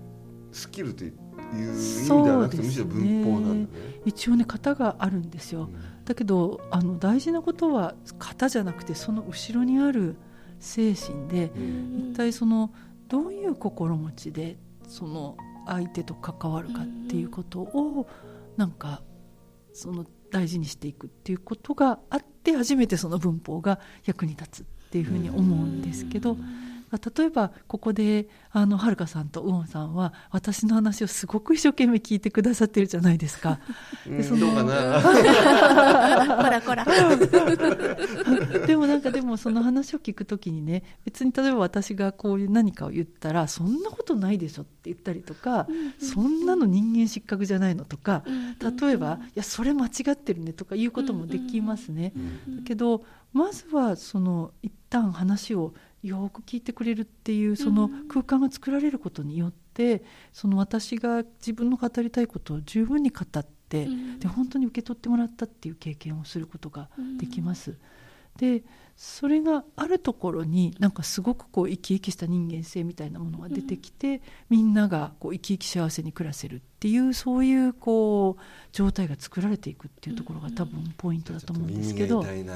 [0.52, 4.00] スキルという意味ではなくて、むしろ文法なんだね。
[4.06, 5.70] 一応ね型があるんですよ。
[6.06, 10.16] だけどあの大事なことは型じゃなくてその後ろにある
[10.60, 12.12] 精神でうん。
[12.12, 12.72] 一体その
[13.08, 18.08] どういう心持ちでその相手と関わるかっていうことを
[18.56, 19.04] なんか
[19.74, 26.38] その大事にしていくっていうことがあって初めてその文法が役に立つっていうふうに思うんですけど
[26.92, 33.60] 例えばここであのはるかさんとウオンさんは私の話をすごく一生懸命聞いてくださってるじゃないですか。
[34.08, 35.02] うんそのどうかな。
[36.44, 36.86] こらこら
[38.66, 45.68] でもなんかでもその話を聞くときにね別に例えば私がこういう何かを言ったらそんなことないでしょって言ったりとか、
[46.00, 48.24] そんなの人間失格じゃないのとか、
[48.80, 52.14] 例えばいやそれ間違ってるねとかいうこともできますね。
[52.48, 55.74] だけどまずはその一旦話を
[56.08, 63.88] よく聞いてくれるっていうその空間が作られることによってその私が自分の語りたいことを十分に語って、
[64.20, 66.90] で本当に受け取ってもらったっていう経験をすることが
[67.20, 67.76] できます。
[68.38, 68.64] で
[68.98, 82.24] それがあるところになんかすごくこう生き生きした人間性みたいなものが出てきて、みんながこう生き生き幸せに暮らせるっていうそういうこう状態が作られていくっていうところが多分ポイントだと思うんですけど。
[82.24, 82.56] 人間いたい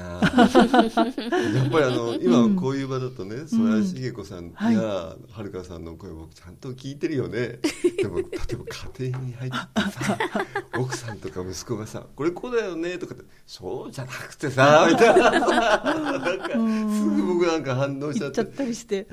[1.58, 7.60] やっぱりあの今こういう場だとね、曽谷茂子さんはいやはるかさんの声を僕ちゃんと聞いてるよね。
[7.98, 8.64] でも例えば
[8.98, 9.56] 家庭に入って
[10.04, 10.18] さ
[10.78, 15.30] 奥さんとか息子がさ「これこうだよね」とかって「そうじゃなくてさ」みたいな
[16.36, 19.06] なんかすぐ僕なんか反応しちゃっ言ったりして。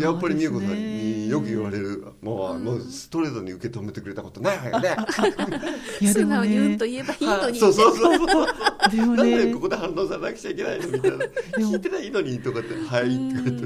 [0.00, 2.04] やっぱり美恵子さんによく言われる。
[2.22, 4.96] もう,、もうストレートに受け止めてくれたことないわよね。
[5.10, 7.58] 素いやでも直にうんねと言えばいいのに。
[7.58, 8.46] そうそうそうそう。
[8.90, 11.16] でもなんでねここで反応さなくちゃいけないのみたいな。
[11.58, 13.60] 聞いてないのにとかって、はいって言ってね。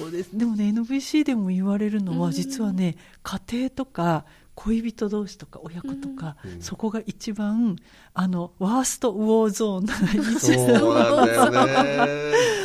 [0.00, 0.36] そうです。
[0.36, 4.24] でもね NVC でも言われるのは実はね家庭とか
[4.64, 6.62] 恋人同士とか親子とか、うん。
[6.62, 7.76] そこが一番
[8.12, 12.34] あのワーストウォーゾーンな位置そうなんだよね。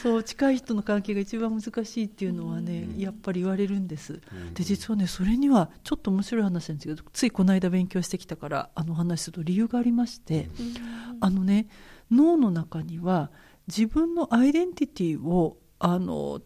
[0.00, 4.54] そう近い人の関係が一番難しいっていうのはね、やっぱり言われるんです、ん。
[4.54, 10.48] で実はねそれにはちょっと面白い話なんですけどついこの間勉強してきたからあのお話しすると理由がありまして、
[11.20, 11.68] あのね
[12.10, 13.30] 脳の中には
[13.66, 16.40] 自分のアイデンティティをあの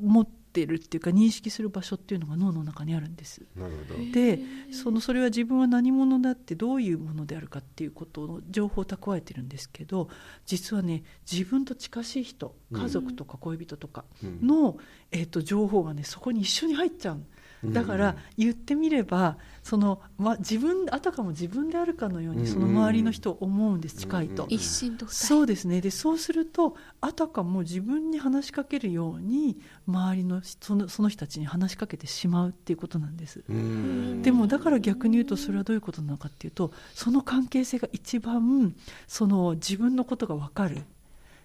[0.00, 3.42] 持っってるっていうか認識する場所っていうのが脳の中にあるんです。
[3.56, 4.12] なるほど。
[4.12, 4.40] で
[4.72, 10.08] そのそれは自分は何者だってどういうものであるかっていうことの情報を蓄えてるんですけど
[10.46, 14.04] 実はね自分と近しい人家族とか恋人とか
[14.42, 14.76] の、
[15.12, 17.22] えー、と情報がねそこに一緒に入っちゃう
[17.64, 24.46] だから言ってみればその、ま、自分あたかも自分であるかのようにその周りの人を思うんです近いと。
[24.48, 25.14] 一心同体。
[25.14, 25.80] そうですね。
[25.80, 33.44] でそうするとあたかも自分に話しかけるように周りのそのその人たちに話しかけてしまうっていうことなんです。
[33.48, 34.22] うん。
[34.22, 38.74] でもだから逆に言うとそれはどういうことなのかっていうとその関係性が一番
[39.06, 40.82] その自分のことが分かる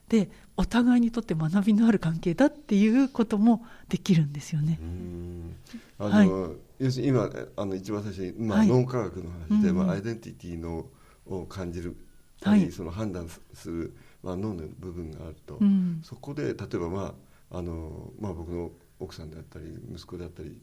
[0.09, 4.79] でお互いにとって学びのある関係だっていうこともできるんですよね。
[4.81, 5.55] うん。
[5.97, 8.67] あの、要するに今あの一番最初に、まあはい。
[8.67, 10.85] 脳科学の話で、まあ、アイデンティティの
[11.25, 11.97] を感じる、
[12.41, 12.71] はい。
[12.71, 16.01] その判断する、まあ、脳の部分があると、うん。
[16.03, 17.15] そこで例えば、ま
[17.51, 20.57] ああのまあ、僕の奥さんであったり息子であったり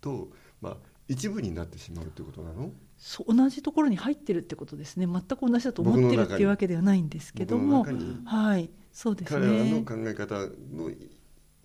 [0.00, 0.28] と、
[0.60, 0.76] まあ、
[1.08, 2.70] 一部になってしまうということなの？
[3.04, 5.08] そう同じところに入ってるってことですね。
[5.08, 7.84] 全く同じだと思ってるっていうわけではないんですけども。
[8.24, 8.70] はい。
[8.92, 10.36] そうです彼らのね考え方
[10.72, 10.88] の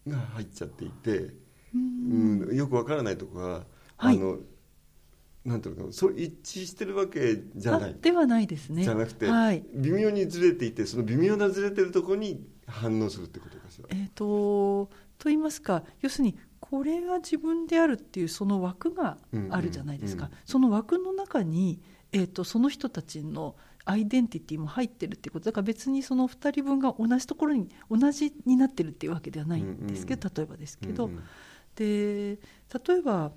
[0.07, 1.35] が入っちゃっていて、
[1.75, 2.41] うん。
[2.49, 3.65] うん、よくわからないところが、
[3.97, 4.17] はい。
[4.17, 4.39] あの
[5.45, 5.93] なんていうのかな。
[5.93, 7.91] そう一致してるわけじゃない。
[7.91, 8.83] あではないですね。
[8.83, 9.63] じゃなくて、はい。
[9.75, 13.87] 微妙にずれていてその微妙なずれてるところに反応するってことかしら。
[13.91, 19.17] えー、とと言いますか要するにこれが自分であるっていうその枠が
[19.49, 21.79] あるじゃないですか、うんうんその枠の中に、
[22.11, 25.45] えー、とその人たちのアイデンティティも入ってるっていうこと。
[25.45, 31.23] だから別にその2人分が同じところに同じになってるっていうわけではないんですけど、例えばですけど、うんうん。
[31.75, 32.39] で
[32.85, 33.31] 例えば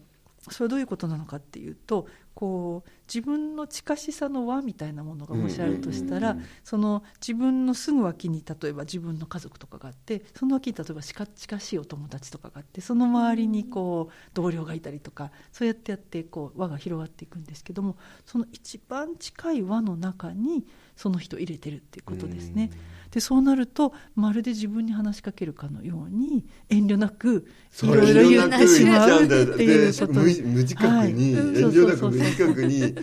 [0.49, 20.65] それはどういうことなのかっていうとこう自分の近しさの輪みたいなものがもしあるとしたら、うんうんうんその自分のすぐ脇に例えば自分の家族とかがあってその脇に例えば近近しいお友達とかがあってその周りにこう同僚がいたりとかそうやってやってこう輪が広がっていくんですけどもその一番近い輪の中に
[20.97, 22.71] その人を入れてるっていうことですね。
[23.11, 27.47] でそうなるとまるで自分に話しかけるかのように遠慮なく
[27.83, 31.45] いろいろ言ってしまうっていうことで無無自覚に、はい。
[31.45, 32.95] 遠慮なく無自覚に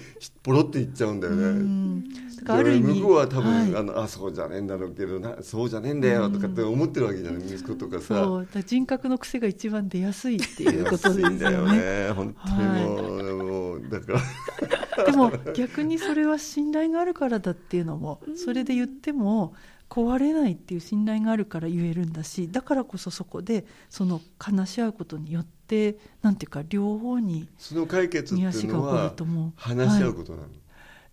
[0.43, 2.03] ポロって言っちゃうんだよね。
[2.49, 3.75] ある意味向こうは多分、はい。
[3.75, 8.23] あのあそうじゃねえんだろうけどなそうじゃねえんだよとかって思ってるわけじゃない息子とかさ。
[8.23, 8.45] そう。
[8.45, 11.77] だから人格の癖が一番出やすいっていうことですよ安いんだよね。
[11.77, 15.05] ね本当にもう,、もうだから。
[15.05, 19.53] でも逆にそれは信頼があるからだっていうのもそれで言っても
[19.89, 29.51] 壊れないっていう信頼があるから言えるんだしだからこそそこでその話し合うことによってなんていうか両方にその解決って見いうの足が起こるは。
[29.55, 30.47] 話し合うはいことなの、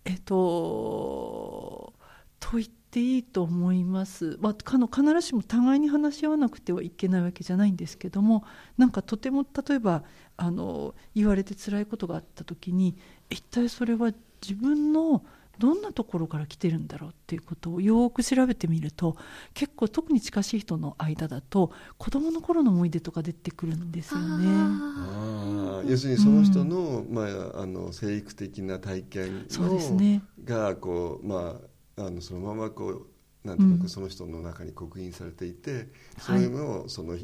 [0.05, 1.93] えっと
[2.39, 8.43] と言っていいと思います、まあ、かの必ずしも互いに話し合わなくてはいけないわけじゃないんですけども
[8.77, 10.03] なんかとても例えば
[10.37, 12.95] あの言われて辛いことがあった時に
[13.29, 14.11] 一体それは
[14.41, 15.25] 自分の
[15.59, 19.17] どんなところから来てるんだろうっていうことをよく調べてみると
[19.53, 24.47] 結構特に近しい人の間だと子供の頃の思い出とか出てくるんですよね。
[24.47, 30.21] ああ要するにその人の,、まあ、あの生育的な体験そうですの、ね。
[30.43, 31.59] がこう、ま
[31.97, 33.07] あ、あのそのままこ
[33.43, 33.89] うなんていうのか、うん。
[33.89, 35.89] その人の中に刻印されていて
[36.29, 36.45] うい。
[36.45, 37.15] うのをその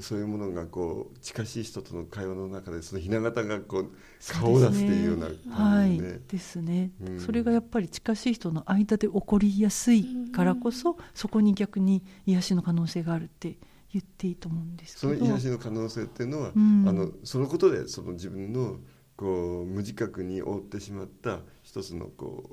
[0.00, 3.92] そういうものがこう近しい人との会話の中でその雛形がこう
[4.28, 5.90] 顔を出すっていうようなはい。
[5.90, 7.20] 感じで、ですね、うん。
[7.20, 13.56] それがやっぱり近しい人の間で起こりやすいからこそ、そこに逆に癒しの可能性があるって
[13.92, 15.14] 言っていいと思うんですけど。
[15.14, 16.84] その癒しの可能性っていうのは、うん。
[16.88, 18.78] あのそのことでその自分の
[19.16, 22.50] こう無自覚に負ってしまった一つのこ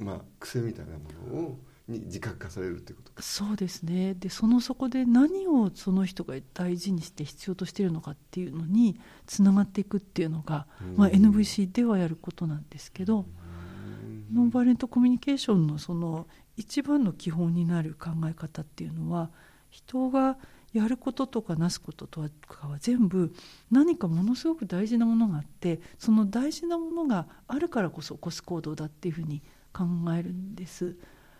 [0.00, 3.22] う、まあ、癖みたいなものをに自覚化されるっていうことか。
[3.22, 10.66] そうですねでそのそこで何をその人が大事にして必要としているのかっていうのにつながっていくっていうのが、
[10.96, 13.26] まあ、うん NVC ではやることなんですけど、
[14.32, 19.30] ノンバイレントコミュニケーションのその一番の基本になる考え方っていうのは
[19.70, 20.38] 人が
[20.72, 23.32] やることとかなすこととかは全部
[23.70, 29.42] 何かものすごく大事なものがあってその大事なものがあるからこそ起こす行動だっていうふうに
[29.72, 29.84] 考
[30.16, 30.96] えるんです。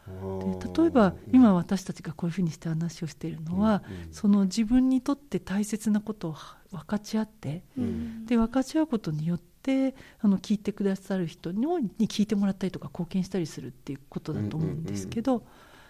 [0.06, 4.12] で例えば今私たちがこういうふうにして話をしているのは、うんうん。
[4.12, 6.36] その自分にとって大切なことを
[6.70, 8.26] 分かち合ってうん。
[8.26, 11.66] で分かち合うことによってあの聞いてくださる人に
[11.98, 15.44] に聞いてもらったりとか貢献したりするっていうことだと思うんですけど、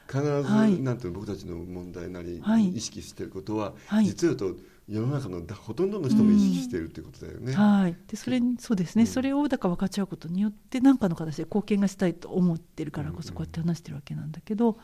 [0.07, 0.81] 必ず、はい。
[0.81, 2.69] なんて僕たちの問題なり、はい。
[2.69, 4.05] 意識していることは、はい。
[4.05, 7.55] 実を言うと世の中のだほとんどの人も意識しているっていうことだよね。
[7.55, 9.07] はい、でそれにそうですね、うん。
[9.07, 14.79] それをだから分かち合うことによって何かの形で貢献がしたいと思ってるからこそうんこうやって話してるわけなんだけど、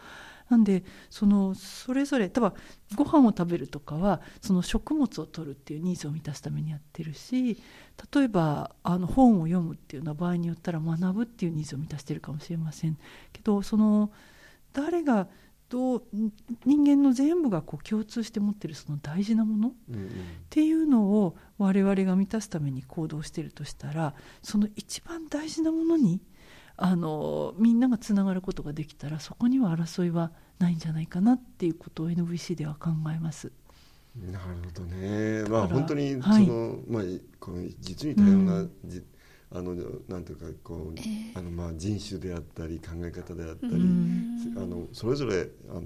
[0.51, 2.53] なんでそのそれぞれ多分
[2.97, 7.63] ご飯を食べるとかはその食物を取るっていうニーズを満たすためにやってるし
[8.13, 12.99] 例えばあの本を読むっていうのは場合によったら学ぶっていうニーズを満たしてるかもしれません
[13.33, 14.11] けどその
[14.73, 15.29] 誰が
[15.71, 16.03] どう
[16.67, 19.73] 人間の全部がこう共通して持ってるその大事なものっ
[20.51, 26.21] ていうのを我々が満たすために行動してるとしたらその一番大事なものに
[26.77, 33.53] あのみんながつながることができたらそこには争いはないんじゃないかなっていうことを NVC では考えます。
[34.17, 35.45] なるほどね。
[35.45, 36.47] まあ本当にその、はい
[36.89, 37.03] まあ
[37.39, 39.03] この実に多様な、うんじ
[39.53, 39.75] あの
[40.09, 41.03] なんていうかこう、え
[41.35, 41.39] え。
[41.39, 44.55] あのまあ人種であったり考え方であったり、うん。
[44.57, 45.83] あのそれぞれあの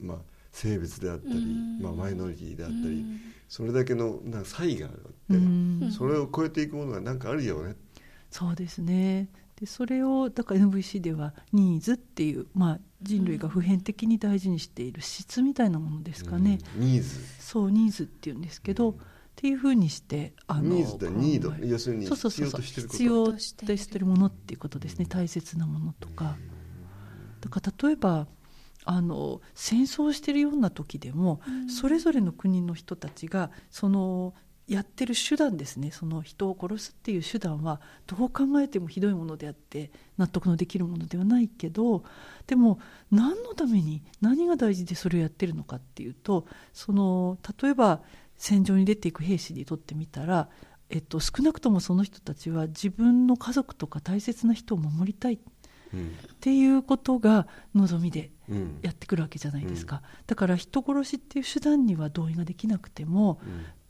[0.00, 0.16] まあ
[0.50, 1.78] 性別であったり、うん。
[1.80, 3.20] まあマイノリティであったり、うん。
[3.48, 5.90] それだけのなんか差異があって、うん。
[5.92, 7.76] それを超えていくものがなんかあるよね。
[8.30, 9.28] そうですね。
[9.60, 16.80] でそれをだから NVC ではニーズっていう、まあ、人類が普遍的に大事にしている質みたいなものですかね、うん。
[16.82, 17.08] ニーズ。
[17.40, 18.96] そうニーズっていうんですけど、
[19.36, 21.50] っていうふうにしてあのニーズってニード？
[21.50, 22.60] 考える要するにそうそうそうそう。
[22.62, 23.66] 必要としてること？
[23.66, 25.04] 必要としてるものっていうことですね。
[25.04, 26.36] 大切なものとか。
[27.42, 28.26] だから例えば
[28.86, 34.32] あの戦争をしてるような時でも、それぞれの国の人たちがその
[34.66, 35.90] やってる手段ですね。
[35.90, 42.04] その人を殺すっていう手段はどう考えてもひどいものであって納得のできるものではないけど
[42.46, 42.80] でも
[43.10, 48.00] 何のために何が大事でそれをやってるのかっていうとその例えば
[48.36, 50.48] 戦場に出ていく兵士にとってみたら、
[50.90, 55.38] えっと、少なくともその人たちは自分の家族とか大切な人を守りたいっ
[56.40, 58.30] ていうことが望みで
[58.82, 63.40] やってくるわけじゃないですか、だから人殺しっていう手段には同意ができなくても、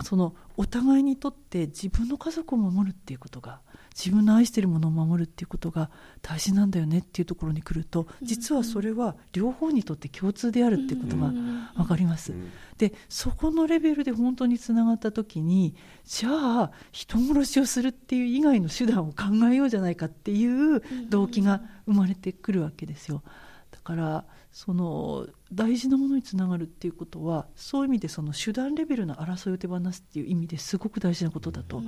[0.03, 3.61] そのお互いにとって自分の家族を守るっていうことが
[3.97, 5.91] 自分の愛しているものを守るっていうことが
[6.21, 11.33] 大事なんだよねっていうところに来ると実はそれは両方にとって共通であるっていうことが
[11.77, 12.33] 分かります。
[12.33, 12.51] うん。
[12.77, 23.23] でそこのレベルで本当につながった時にじゃあ人殺しをするっていう以外の手段を考えようじゃないかっていう動機が生まれてくるわけですよ。
[23.71, 24.25] だから
[24.57, 31.83] その大事なものにつながるっていうことはそういう意味でその手段レベルの争いを手放すっていう意味ですごく大事なことだと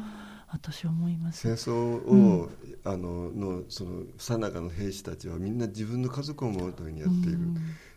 [0.52, 1.48] 私は思います。
[1.48, 2.50] 戦争を、
[2.84, 7.38] あののそのさなかの兵士たちはみんな自分の家族を守るためにやっている。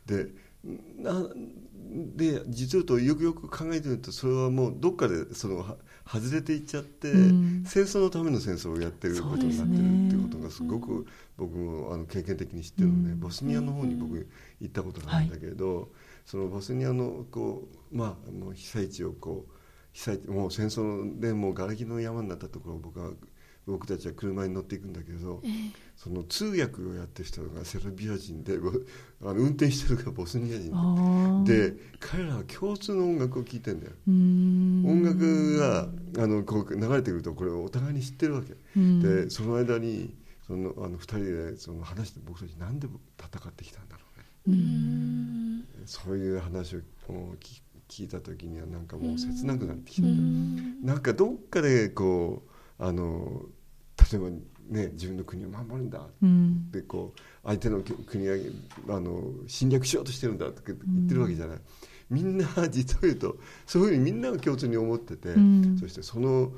[0.06, 0.32] で
[0.64, 1.28] な
[2.16, 7.64] で実を言うとよくよく考えてみるとそれはもうどっかでそのは外れていっちゃって、うん。
[7.66, 11.06] 戦争のための戦争をやってることになってるっていうことがすごく
[11.38, 13.20] 僕もあの経験的に知ってるので、うん。
[13.20, 14.28] ボスニアの方に僕
[14.60, 15.90] 行ったことがあるんだけど、
[16.26, 19.54] そのボスニアのこう、まあ、あの被災地をこう
[19.94, 23.12] 被災地もう戦争でもう瓦礫の山になったところを僕は
[23.72, 25.42] 僕たちは車に乗っていくんだけど、
[25.96, 28.72] その通訳をやってる人がセルビア人でぼ
[29.24, 33.94] あの運転してるのがボスニア人でで彼らは共通の音楽を聴いてんだよ。
[34.08, 34.84] うん。
[34.86, 39.00] 音楽があのこう流れてくるとこれをお互いに知ってるわけ、うん。
[39.00, 40.16] でその間に
[40.46, 44.04] そのあの2人でその話して僕たちなんで戦ってきたんだろ
[44.48, 44.58] うね。
[44.58, 45.66] うん。
[45.86, 46.80] そういう話を
[47.40, 50.84] 聞聞いた時にはなんかもう切なくなってきた、うん。
[50.84, 52.44] なんかどっかでこ
[52.80, 53.46] うあの
[54.12, 54.30] 例えば
[54.70, 56.06] ね自分の国を守るんだ。
[56.22, 56.72] うん。
[56.72, 58.34] でこう相手の国が
[58.90, 61.58] あの侵略しようとしてるんだって言ってるわけじゃない、
[62.10, 65.78] みんな実を言うとそういうふうにみんなが共通に思ってて、うん。
[65.80, 66.52] そしてその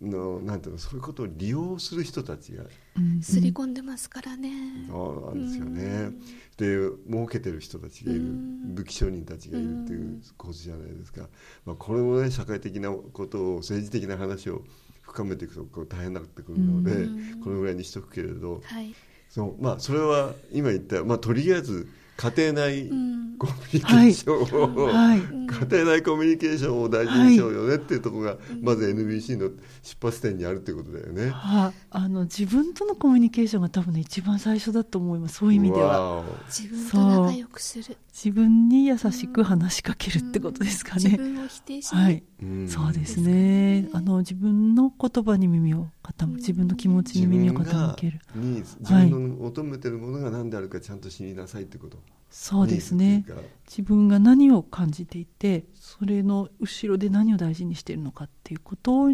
[0.00, 2.64] のなんていうのそういうことを利用する人たちが
[2.96, 3.22] うん。
[3.22, 4.86] すり込んでますからね。
[4.88, 6.10] そうなんですよね。
[6.56, 6.78] で
[7.10, 8.20] 儲けてる人たちがいる。
[8.22, 8.74] うん。
[8.74, 11.28] 武器商人たちがいるっていう構図じゃないですか、
[11.64, 14.62] まあ、これもね社会的なことを政治的な話を
[15.10, 17.40] 深めていくとこう大変になってくるので、うん。
[17.42, 18.94] このぐらいにしとくけれど、はい。
[19.28, 23.20] そうまあ、それは今言った、まあ、とりあえず家庭内うん。
[23.38, 25.20] コミュニケーションを、はい。
[25.20, 29.48] 家庭内コミュニケーションを大事にしようよねっていうところが、まず NBC の
[29.82, 31.30] 出発点にあるっていうことだよね。
[31.32, 35.36] ああの自分とのコミュニケーションが多分ね一番最初だと思います。
[35.38, 36.22] そういう意味では。
[36.48, 37.96] 自分と仲良くする。
[38.22, 42.00] 自分に優しく話しかけるってことですかね、自分を否定しな。
[42.02, 42.22] はい。
[42.68, 43.88] そうですね。
[43.94, 48.20] あの自分の言葉に耳を傾け自分の気持ちに耳を傾ける。
[48.34, 51.96] 自分の求めてるものが何であるかちゃんと知りなさいってこと、
[52.28, 53.24] そうですね。
[53.66, 59.08] 自分が何を感じていてそれの後ろで何を大事にしているのかっていうことを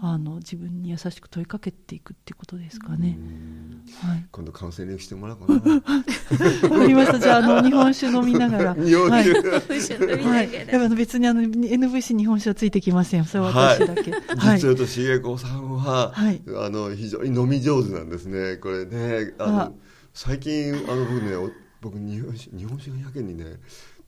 [0.00, 3.18] あの自分に優しく問いかけていくっていうことですかね、
[4.02, 7.18] はい今度カウンセリングしてもらおうかな わかりました。
[7.18, 8.74] じゃあ、あの、日本酒飲みながら。
[8.78, 10.24] 日本酒はい。
[10.24, 10.52] はい。
[10.52, 13.24] やっぱあの別にあの、NVC 日本酒はついてきません。
[13.24, 14.12] それは私だけ。
[14.12, 14.58] はい。
[14.58, 19.72] 実を言うと重子さんは、はいあの非常に飲み上手なんですねこれねあのあ
[20.12, 23.44] 最近あの僕ねお僕日本酒日本酒がやけにね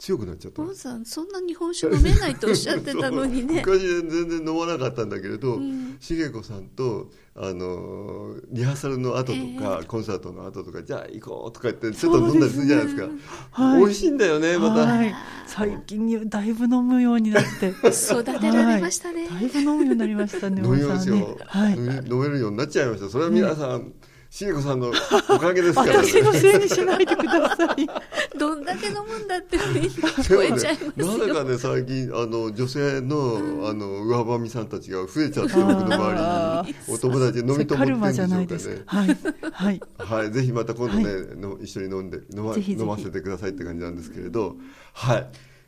[0.00, 3.62] 強くなっちゃったボンさんそんな日本酒飲めないとおっしゃってたのにね。
[3.64, 5.98] 昔全然飲まなかったんだけれど、ん。
[6.00, 13.08] 茂子さんとあのリハーサルの後とか、えコンサートの後とかじゃあ行こうとか言ってちょっと飲んだりするじゃないですか。
[13.50, 13.80] はい。
[13.80, 15.14] 美味しいんだよねまた、はい、
[15.46, 17.68] 最近だいぶ飲むようになって。
[17.68, 21.36] 育てられましたね、はい、だいぶ飲むようになりましたね飲みますよ、ね。
[21.44, 21.74] はい。
[21.74, 23.10] 飲み飲めるようになっちゃいました。
[23.10, 23.92] それは皆さん、
[24.30, 24.92] 茂子さんの
[25.28, 26.08] おかげですからね。
[26.08, 28.38] 私のせいにしないでください。
[28.38, 31.18] どんだけ飲むんだって聞こえちゃいますよ。
[31.18, 36.78] なぜかね最近あの女性のあの上ばみさんたちが増えちゃって僕の周りに。
[36.88, 39.08] お友達で飲み友カルマってじゃないでんでしょうすかはい
[39.52, 39.80] はい。
[39.80, 40.30] かねはい。
[40.30, 44.54] ぜひまた今度ね、の一緒に飲んで飲ま飲ませてくださいって感じなんですけれど。
[44.92, 45.26] はい。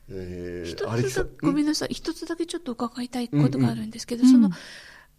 [0.09, 1.89] え一ー、アレキさんつだごめんなさい。
[1.91, 4.51] 一つだけちょっと伺いたいことがあるんですけど、その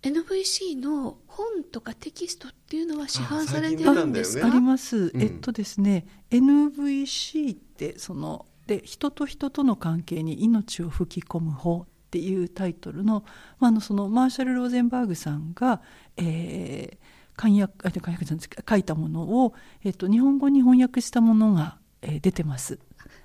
[0.03, 4.47] NVC の本とかテキストっていうのは市販されてるんですか？
[4.47, 5.21] あります、うん。
[5.21, 13.23] えっとですね NVC ってそので人と人との関係に命を吹き込む法っていうタイトルの,、
[13.59, 15.81] まあ、あのそのマーシャル・ローゼンバーグさんが、
[16.17, 16.97] えー、
[17.35, 18.49] 簡約あ簡約じゃないです。
[18.49, 22.79] か書いたものを、えっと、日本語に翻訳したものが、えー出てます。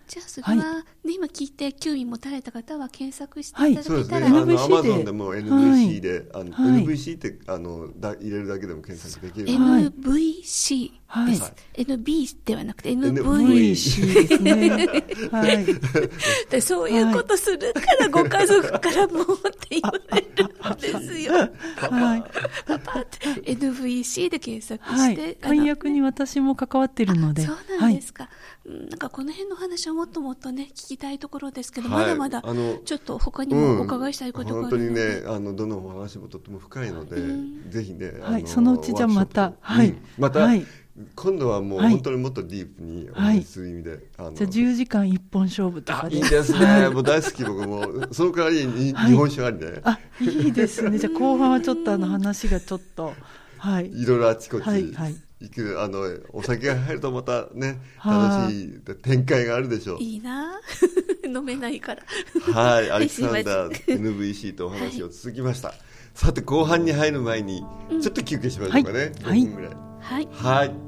[0.08, 11.32] じゃあそれは、はね、今聞いて興味持たれた方は検索してはいいたそうですだけたら、ねあの NVC でアマゾンでも NVC で、あのはい NVC ってあのだ入れるだけでも検索できる NVC はい。
[11.32, 14.68] です、NB ではなくて NV NV VC ですね。
[15.32, 15.66] はい。
[16.50, 21.32] でそういうことするからご家族からもって言われるんですよ。
[21.32, 22.24] はい。
[22.66, 23.00] パパ。
[23.00, 23.18] って
[23.54, 25.14] NVC で検索はい。
[25.14, 25.38] して、。
[25.42, 27.46] 翻訳に私も関わってるので。
[27.46, 28.28] そうなんですか、うん
[28.68, 32.14] なんかこの辺の話はもっともっとね聞きたいところですけど、はい。
[32.14, 32.54] まだまだ
[32.84, 37.70] ちょっと他にもお伺いしたいことがあ本当にるので、ねあのどのお話もとっても深いので、うん。
[37.70, 38.46] ぜひね、あはい。
[38.46, 39.54] そのうちじゃあまた。
[39.60, 39.88] はい。
[39.88, 40.02] うん。
[40.18, 40.66] また、はい
[41.14, 46.16] 今度はもうはい本当にもっとディープにお話しする意味で、あのじゃあ10時間一本勝負とかで。
[46.16, 50.98] あいいですね、はいもう大好き僕もその代わりに、はい日本酒ありねあ、いいですね。
[50.98, 53.14] じゃあ後半はちょっとあの話がちょっと、
[53.58, 53.90] はい。
[53.90, 56.00] いろいろあちこちはいはい行く、あの
[56.32, 60.60] お酒が入るとまたねはい楽しい展開があるでしょういいな
[61.24, 62.02] 飲めないから。
[62.52, 65.74] はい、 アはいレキサンダー NVC とお話を続きました。
[66.14, 67.64] さて後半に入る前に
[68.02, 69.12] ちょっと休憩しましょうかね。
[69.22, 69.72] はい5分ぐらい。
[70.00, 70.28] はい。
[70.32, 70.87] はい。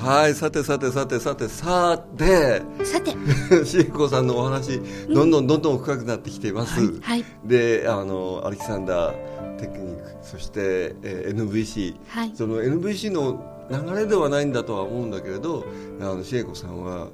[0.00, 7.00] はい、さてさてさてさてさて、さて、しえこさんのお話、どんどんどんどん深くなってきています。
[7.00, 7.24] はい。
[7.44, 12.32] で、あのアレキサンダーテクニック、そして、えー NVC、はい。
[12.34, 15.64] その NVC の流れではないんだとは思うんだけれど、
[16.00, 17.08] あのしえこさんは。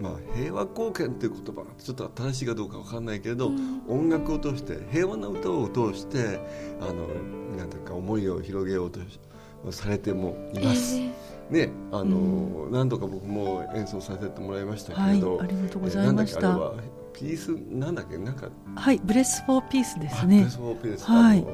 [0.00, 6.38] まあ、平和貢献という言葉がちょっと正しいかどうかわかんないけれど、うん音楽を通して平和な歌を通して
[6.80, 7.08] あの
[7.56, 9.00] なんていうか思いを広げようと
[9.72, 10.98] されてもいます。
[10.98, 11.10] え
[11.50, 15.38] ねあの、何度か僕も演奏させてもらいましたけはいれど、。
[15.40, 16.72] ありがとうございました。
[17.12, 19.00] ピースなんだっけなんかはい。
[19.04, 20.50] ブレスフォーピースですあねペ。
[20.50, 21.44] ソペースはい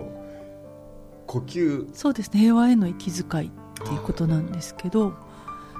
[1.26, 2.40] 呼吸そうですね。
[2.40, 3.50] 平和への息遣いっ
[3.86, 5.10] ていうことなんですけど、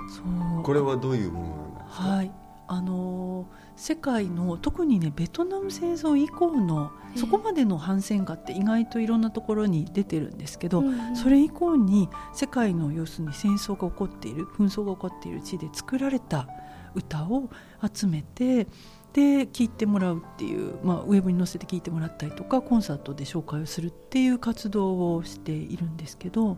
[0.08, 0.22] そ
[0.60, 0.62] う。
[0.62, 2.02] これはどういうものなんですか？
[2.08, 2.32] はい、
[2.68, 7.18] あのー世界の特にねベトナム戦争以降のええ。
[7.20, 11.16] そこまでの反戦歌って意外といろんなところに出てるんですけど、うんうん。
[11.16, 16.48] それ以降に世界の要するに戦争が起こっている紛争が起こっている地で作られた
[16.94, 17.50] 歌を
[17.92, 18.66] 集めて
[19.12, 26.56] で聴いてもらうっていう、まあ、ウェブに載せて聴いてもらったりとかコンサートで紹介をするっていう活動をしているんですけど、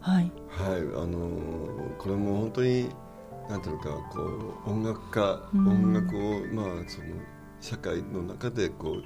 [0.00, 1.30] はい、はいあの
[1.98, 2.90] これも本当に
[3.48, 4.20] なんていうのかこ
[4.66, 5.68] う音楽家、うん。
[5.68, 7.06] 音楽をまあその
[7.60, 9.04] 社会の中でこう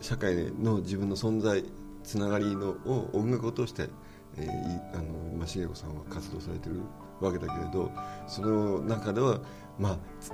[0.00, 1.64] 社会の自分の存在
[2.04, 3.88] つながりのを音楽を通して、
[4.36, 4.48] えーい
[4.94, 6.80] あのまあ茂子さんは活動されてる
[7.20, 7.90] わけだけれど
[8.26, 9.40] その中では
[9.78, 10.32] まあつ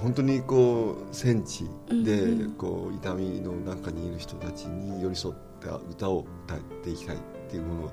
[0.00, 1.64] 本当にこう戦地
[2.04, 7.18] でこう痛みの中にいる人たちに寄り添った歌を歌っていきたいっ
[7.48, 7.92] ていうもの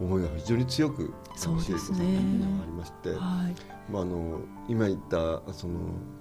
[0.00, 1.78] 思いが非常に強くそうですね。
[1.78, 3.18] 茂子さんにはありまして、はい。
[3.92, 5.74] まあ、あの今言ったその、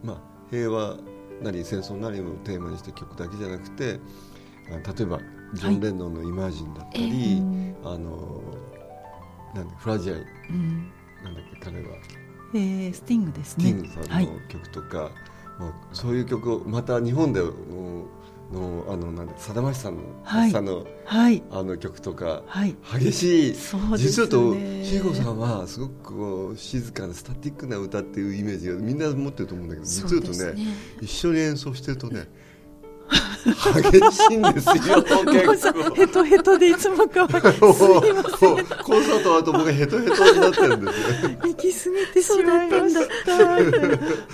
[0.04, 0.18] まあ、
[0.50, 0.98] 平和
[1.42, 4.00] なり戦争なりをテーマにした曲だけじゃなくて
[4.70, 5.20] あ例えば
[5.54, 7.96] ジョン・レノンの「イマージン」だったり、はい。
[7.96, 8.42] あの
[9.56, 10.92] なんだフラジャイうん。
[11.24, 11.96] なんだっけ彼は、
[12.54, 13.70] えースティングですテね。
[13.72, 14.26] ィンさんはい。
[14.28, 15.12] の曲とか、
[15.60, 18.06] まあ、そういう曲をまた日本でうん
[18.52, 20.52] のあのなんださだましさんの,、はい。
[20.52, 21.44] さんのはい。
[21.52, 22.76] あの曲とかはい。
[23.00, 23.56] 激しい。
[23.56, 30.68] そうです実はとね慎吾さんはすごくこう静かなスタティックな歌っていうイメージがみんな持ってると思うんだけど実はとね
[31.02, 32.28] 一緒に演奏してるとね
[33.44, 35.96] 激しいんですよ 結構。
[35.96, 37.74] ヘトヘトでいつもかわいいもう。
[37.74, 41.30] コンサート終わると僕はヘトヘトになってるんですよ。
[41.44, 43.38] 行き過ぎてしまいました。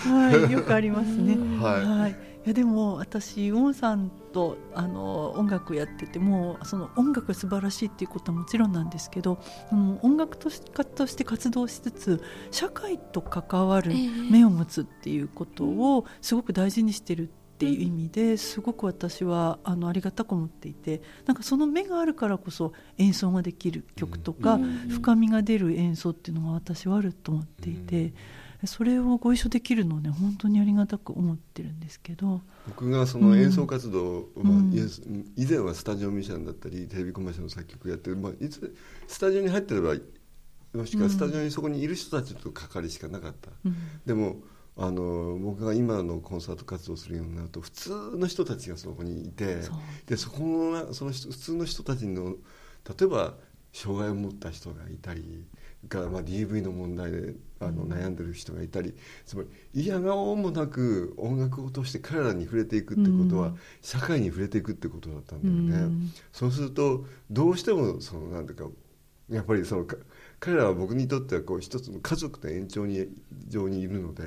[0.10, 1.38] はい、よくありますね。
[1.62, 2.12] はい。
[2.12, 2.14] い。
[2.14, 9.40] いやでも私ウォンさんとあの音楽やっててもうその音楽が素晴らしいっていうことはもちろんなんですけど、
[9.72, 28.14] あの音楽とし家として活動しつつ社会と関わるええ目を持つっていうことをすごく大事にしてるっていう意味ですごく私はあのありがたく思っていてなんかその目があるからこそ演奏ができる曲とか、うん深みが出る演奏っていうのが私はあると思っていて、
[28.68, 34.42] それをご一緒できるのをね本当にありがたく思ってるんですけど、僕がその演奏活動、うん。
[34.42, 34.48] うん。
[34.48, 34.84] まあ
[35.36, 38.76] 以前はスタジオミュージシャンだったりテレビコマーシャルの作曲やってる、まあ、いつ
[39.08, 39.96] スタジオに入ってれば
[40.74, 43.76] もしくはスタジオにそこにいる人たちと関わりしかなかった、うん。
[44.06, 44.38] でも
[44.78, 49.76] あの僕が今のコンサート活動するようになると普通の人たちがそこにいてそう。
[50.06, 52.36] でそこのなその人普通の人たちの
[52.88, 53.34] 例えば
[53.74, 55.46] 障害を持った人がいたり
[55.88, 57.92] が、まあ、DV の問題であのうん。
[57.92, 58.94] 悩んでる人がいたり
[59.26, 63.60] つまり嫌顔もなく音楽を通して彼らに触れていくってことは、うん。
[63.82, 65.96] 社会に触れていくってことだったんうだよね。
[65.96, 66.12] ん。
[66.32, 68.70] そうするとどうしてもそのなんていうか
[69.30, 69.98] やっぱりそのか
[70.40, 73.08] 彼らは僕にとってはこう一つの家族の延長に
[73.48, 74.24] 上にいるので、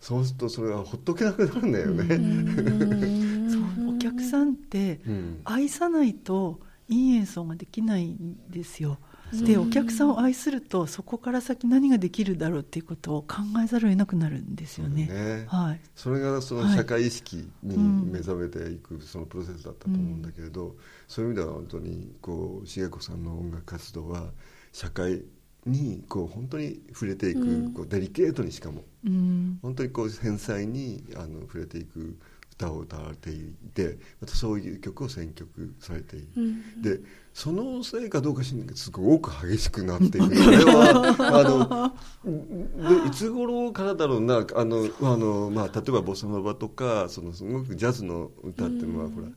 [0.00, 3.48] そうするとそれはほっとけなくなるんだよね。
[3.48, 5.40] そうお客さんってうん。
[5.44, 8.98] 愛さないといい演奏ができないんですよ。
[9.32, 15.06] でお客さんを愛するとそこから先何ができるだろうっていうことを考えざるを得なくなるんですよね。
[15.06, 15.44] ね。
[15.48, 16.76] はい、それがそのはい。
[16.76, 20.76] 社会意識にうん目覚めていくそのプロセスだったと思うんだけれど、
[21.08, 24.32] そういう意味では本当にこう重子さんの音楽活動は
[24.72, 25.22] 社会
[25.64, 27.72] にこう本当に触れていく、うん。
[27.72, 29.58] こうデリケートにしかもうん。
[29.62, 32.16] 本当にこう繊細にあの触れていく
[32.58, 36.28] 歌を歌われていてまたそういう曲を選曲されている。
[36.36, 36.82] うん。
[36.82, 37.00] で
[37.34, 41.94] そのせいかどうか知らないけどすごく激しくなっていくこれは
[42.24, 49.12] あのでいつ頃からだろうなあのあの、まあ、例えばボサノバとかそのすごくジャズの歌っていうのは、うん。
[49.12, 49.28] ほら、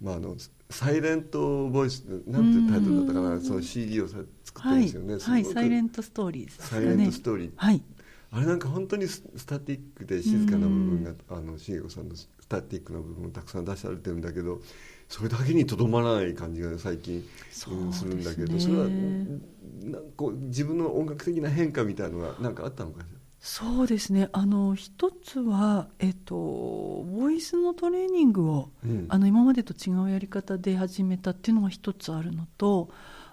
[0.00, 0.36] まあ、あの
[0.70, 3.42] サイレントボイスなんていうタイトルだったかな、うん。
[3.42, 6.70] その CD をさ作ってるはいんですよね、すはい、ごくサイレントストーリーですかね。
[6.70, 7.50] サイレントストーリー。
[7.56, 7.82] はい、
[8.30, 14.60] あれなんか本当にススタティックで静かな部分が、あの重子さんのスタティックな部分をたくさん出されてるんだけど
[15.08, 17.22] それだけにとどまらない感じが最近
[17.70, 23.06] うんするんだけどそれはなんかこう自分の音楽的な変化みたいなのが何かあったのかし
[23.44, 24.30] そうですね。
[24.32, 29.06] あの一つは、えっと、ボイスのトレーニングをら、うん。
[29.10, 32.88] あの今までと違うやり方で始めたっていうのが一つあるのと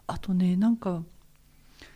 [0.08, 1.02] あとねなんか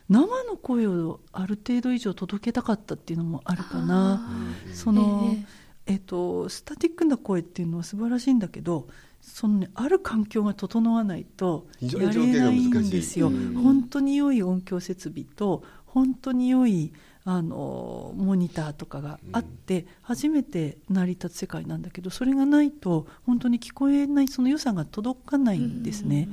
[0.08, 4.30] 生の声をある程度以上届けたかったっていうのもあるかな。
[4.68, 8.88] うんその、ええっと、スタティックな声っていうのは素晴らしいんだけど
[9.22, 13.28] その、ね、ある環境が整わないとやれないんですよ。
[13.28, 16.92] うん本当に良い音響設備と本当に良い
[17.24, 26.30] あのモニターとかがあって初めて成り立つ世界なんだけどそれがないと本当に聞こえないその良さが届かないんですね。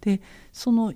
[0.00, 0.20] で
[0.52, 0.92] その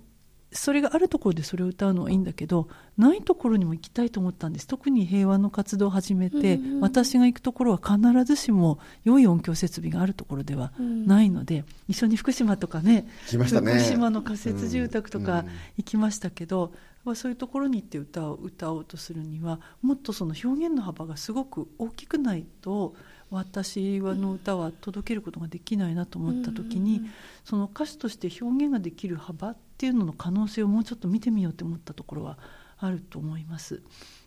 [0.57, 4.67] それがあるところでそれを歌うのはいいんだけどないところにも行きたいと思ったんです。
[4.67, 13.73] 特に平和の活動を始めて、うんうん私が行くところは必ずしも良い音響設備があるところではないので、一緒に福島とかね来ましたね。
[13.73, 15.47] 福島の仮設住宅とかうん。
[15.79, 16.73] 行きましたけど、
[17.05, 22.95] まあそういうところに行って歌を歌おうとするにはもっとその表現の幅がすごく大きくないと
[23.31, 27.03] 私の歌は届けることができないなと思った時に、
[27.45, 32.39] その歌手として表現ができる幅っていうのの可能性をもうちょっと見てみようと思ったところは
[32.79, 33.83] あると思います。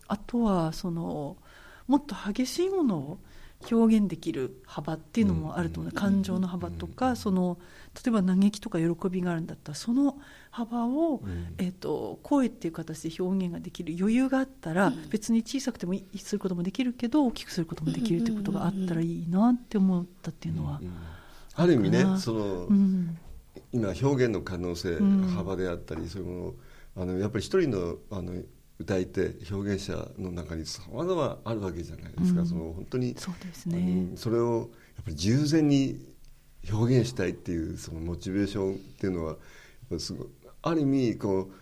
[0.08, 1.36] あとはその
[1.86, 3.18] もっと激しいものを
[3.70, 7.58] 表現できる幅っていうのもあると思う、感情の幅とか、その
[7.94, 10.18] 例えば嘆きとか喜びがあるんだったらその
[10.50, 11.54] 幅を、うん。
[11.58, 20.92] えー、と声っていう形で表現ができる余裕があったら、別に小さくてもいいすることもできるけど大きくすることもできるってことがあったらいいなって思ったっていうのはうん
[21.54, 23.18] ある意味ねその、うん。
[23.72, 26.54] 今表現の可能性、うん幅であったりそういうも
[26.96, 28.42] のあのやっぱり一人のあの
[28.80, 32.46] 歌い手表現者の中にさまざまあるわけじゃないですか、うん。
[32.46, 34.16] その本当にそうですあねの。
[34.16, 36.00] それをやっぱり従前に
[36.72, 39.36] 表現したいっていうそのモチベーションっていうのは
[39.98, 40.28] すごい
[40.62, 41.52] ある意味こう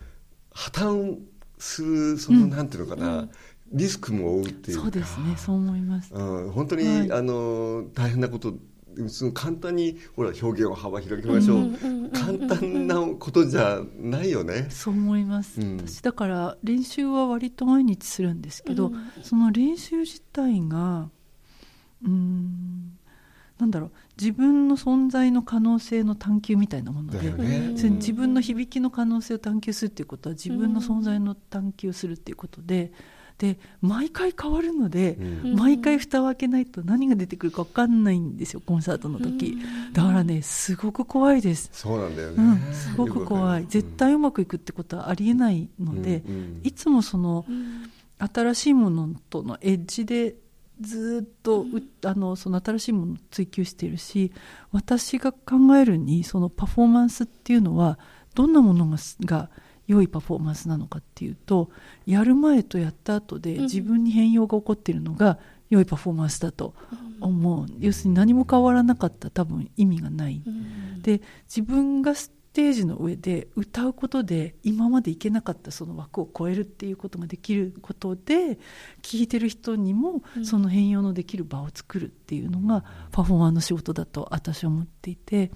[0.51, 1.19] 破綻
[1.57, 3.27] するその、なんていうのかな、
[3.71, 4.83] リスクも負うっていうか。
[4.83, 5.35] そうですね。
[5.37, 6.13] そう思います。
[6.13, 7.11] うん、本当に、はい。
[7.11, 8.53] あの大変なこと
[9.07, 14.67] その簡単にほら表現を幅広げましょう,、簡単なことじゃないよね。
[14.69, 15.77] そう思います、うん。
[15.77, 21.09] 私だから練習は割と毎日するんですけど、その練習自体が
[22.03, 22.97] うーん
[23.59, 23.91] なんだろう。
[24.17, 27.73] 自分の存在の可能性の探求みたいなもので、だよね。
[27.73, 32.91] 自分の響きの可能性を探求するっていうことは自分の存在の探求をするっていうことで
[33.39, 35.55] で毎回変わるので、うん。
[35.55, 39.57] 毎回蓋を開けないと何が出てくるか分かんないんですよコンサートの時、
[39.93, 42.35] だからねすごく怖いです、そうなんだよね。
[42.37, 43.65] うん、すごく怖い。
[43.67, 46.61] 絶対うまくいくってことはありえないので、うんうん。
[46.63, 47.45] いつもその
[48.19, 50.35] 新しいものとのエッジで
[50.81, 51.65] ずっとう
[52.05, 54.31] あのその新しいものを追求しているし
[54.71, 57.99] 私が考えるにそのパフォーマンスっていうのは
[58.35, 59.49] どんなものがが
[59.89, 61.71] 良いパフォーマンスなのかっていうと
[62.05, 65.39] やる前とやった後で自分に変容が起こっているのが
[65.71, 66.75] 良いパフォーマンスだと
[67.19, 70.41] 思う、要するに何も変わらなかったら多分意味がない、
[71.01, 78.57] で自分がステージの上で歌うことで今までいけなかったその枠を超えるっていうことができることで
[79.01, 85.51] 聴いてる人にもその変容のできる場を作るっていうのがパフォーマーの仕事だと私は思っていて。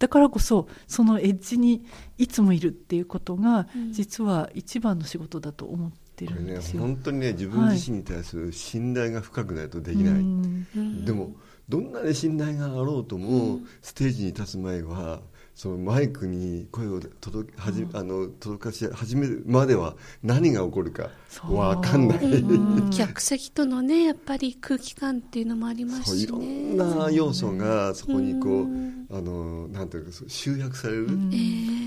[0.00, 1.84] だからこそそのエッジに
[2.16, 6.80] いつもいるっていうことが実は一番の仕事だと思ってこれねるんですよ。
[6.82, 10.14] 本当にね自分自身に対する信頼が深くないとできない。
[10.14, 11.34] うんでも
[11.68, 15.20] どんなに信頼があろうとも、ステージに立つ前は
[15.54, 21.56] そのマイクに声を届けはじ、あの届かし始めるまでは何が起こるかそう。
[21.56, 22.90] わかんない、うん。
[22.92, 26.72] 客席とのねやっぱり空気感っていうのもありますしね。
[26.74, 31.08] んな要素がそこにこう、うんあのなんていうか集約される、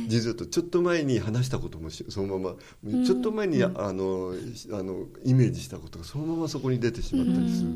[0.07, 2.53] 実はとちょっと前に話したこともしそのま
[2.83, 4.33] ま、ちょっと前にあの
[4.71, 7.69] あのイメージしたことがそのままそこに出てしまったりする、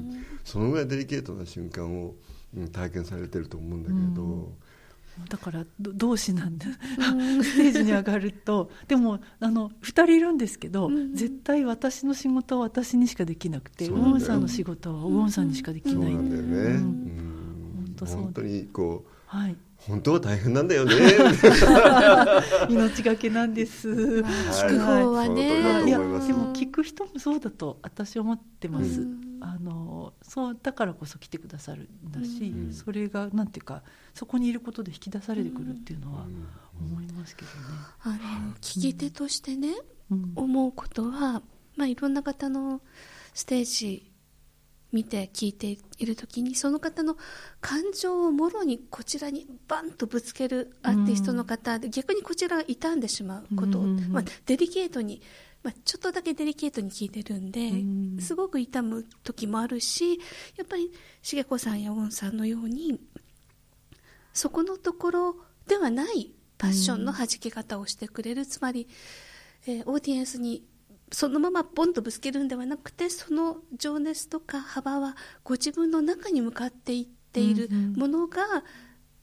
[0.43, 2.15] そのぐらいデリケートな瞬間を、うん
[2.71, 4.53] 体験されてると思うんだけれど、
[5.29, 8.71] だからど同志なんだステージに上がると。
[8.87, 16.63] でもあの2人いるんですけど、絶対私の仕事は私にしかできなくてウォンさんの仕事はウォンさんにしかできそうない、なんだよね、うん。
[16.63, 17.85] うん。
[17.87, 19.57] 本当そう本当にこうはい、
[19.87, 20.95] 本当は大変なんだよね。
[22.69, 23.89] 命がけなんです。
[23.89, 25.61] 聞く方はね。
[25.61, 29.37] はいやでも聞く人もそうだと私は思ってます、うん。
[29.39, 32.73] あのそうだからこそ来てくださるんだし、うん。
[32.73, 36.47] それがなんていうかそこにいることで引き出されてくるっていうのはうん。
[36.79, 37.57] 思いますけどね。
[38.01, 38.17] あの
[38.61, 39.73] 聞き手としてね、
[40.11, 40.31] うん。
[40.35, 41.41] 思うことは、
[41.75, 42.81] まあ、いろんな方の
[43.33, 44.11] ステージ
[44.91, 47.17] 見て聞いている時にその方の
[47.59, 54.03] 感情をもろにこちらにバンとぶつけるアーティストの方で、逆にこちらが傷んでしまうことを、うんうん。
[54.03, 55.21] うんまあ、デリケートに、
[55.63, 58.17] まあ、ちょっとだけデリケートに聞いてるんで、うん。
[58.21, 60.19] すごく痛む時もあるし
[60.55, 62.99] やっぱり茂子さんやウォンさんのように
[64.33, 65.35] そこのところ
[65.67, 68.87] ではないパッションの弾き方をしてくれる、つまり、
[69.65, 70.63] えーオーディエンスに
[71.11, 77.93] そのままボンとぶつけるんではなくてその情熱とか幅はご自分の中に向かっていっているうんうん。
[77.93, 78.41] ものが、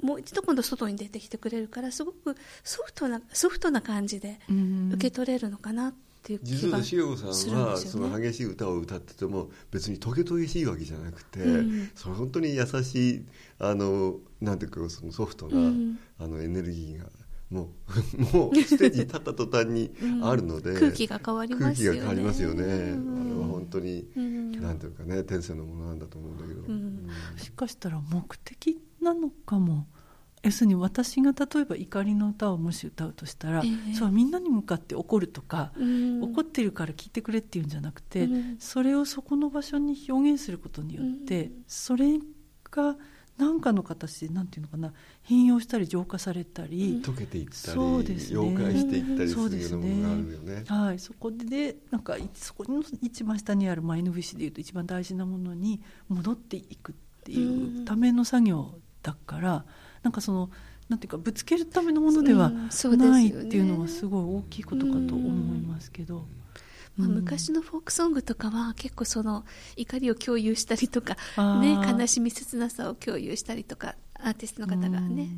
[0.03, 8.09] もう一度今度外に出てきてくれるからすごくソフトなソフトな感じでうん受け取れるのかなっていう気が実はしげこさすんはるんですよね。
[8.11, 11.91] その激しい歌を歌ってても別にトゲトゲしいわけじゃなくて、うん。
[11.95, 13.24] その本当に優しい
[13.59, 15.99] あのなんていうかそのソフトな、うん。
[16.18, 17.07] あのエネルギーが
[17.51, 17.71] も
[18.17, 19.93] う もうステージに立った途端に
[20.23, 22.01] あるので、空気が変わりますよね。
[22.01, 23.21] 空気が変わりますよね、うん。
[23.21, 24.53] あれは本当に、うん。
[24.61, 26.65] なんていうかね天性のものなんだと思うんだけど、ん。
[26.65, 27.07] うん。
[27.07, 29.87] もしかしたら目的なのかも。
[30.43, 33.95] 要するに私が例えば怒りの歌をもし歌うとしたら、ええ。
[33.95, 36.23] それはみんなに向かって怒るとか、うん。
[36.23, 38.57] 怒ってるから聞いてくれっていうんじゃなくて、うん。
[38.59, 42.19] それをそこの場所に表現することによって、それ
[42.71, 42.99] が
[43.37, 48.39] 何かの形でなんていうのかな変容したり浄化されたり、溶けていったり、そうですね。
[48.39, 50.64] 溶解していったりすそうでするようなものがあるよね。
[50.68, 59.64] はい、そこでなんかいそこの一番下にあるマインドフィッシュでいうと一番大事なものに戻っていくっていうための作業だから、
[60.03, 60.51] なんかその
[60.89, 66.26] なんていうかぶつけるためのものではないっていうのはすごい大きいことかと思いますけど。
[66.97, 67.15] まあ、うん。
[67.15, 69.45] 昔のフォークソングとかは結構その
[69.77, 75.29] 怒りを共有したりとか、あね、ー悲しみ切なさを共有したりとかアーティストの方がね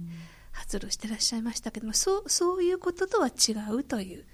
[0.53, 4.25] 発露してらっしゃいましたけどもそうそういうこととは違うという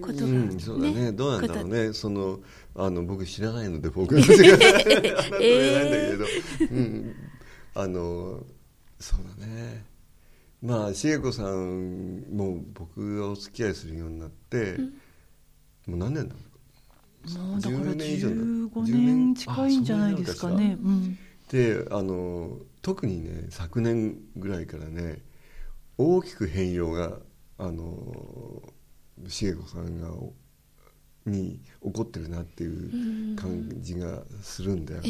[0.00, 1.12] ことが、うん、そうだね。
[1.12, 2.40] どうなんだろうこねその
[2.74, 6.24] あの僕知らないので僕の知らないなんとも言えないんだけれど、
[6.70, 7.14] うん、
[7.74, 8.44] あの
[8.98, 9.84] そうだね。
[10.62, 14.78] まあ茂子さんも僕がお付き合いするようになって、
[15.86, 16.40] もう何年だろ
[17.40, 20.76] もうだから10年以上だ15年近いんじゃないですかね。
[20.82, 21.18] うん
[21.50, 25.22] うであの特にね昨年ぐらいからね
[25.98, 27.18] 大きく変容が
[27.58, 28.62] あの
[29.28, 30.32] 茂子さんがお
[31.26, 35.02] に起こってるなっていう感じがするんだよ。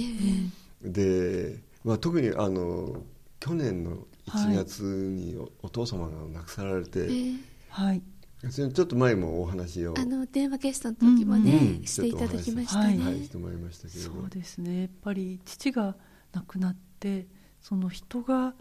[0.82, 3.02] で、まあ、特にあの
[3.40, 8.02] 去年の1月にお,、お父様が亡くさられて、えーはい。
[8.50, 9.94] それちょっと前もお話を。
[9.96, 14.10] あの電話ゲストの時もね、うんしていただきましたはいね、はい、してもらいましたけれど。
[14.12, 14.82] そうですね。
[14.82, 15.96] やっぱり父が
[16.32, 17.26] 亡くなって
[17.60, 18.54] その人が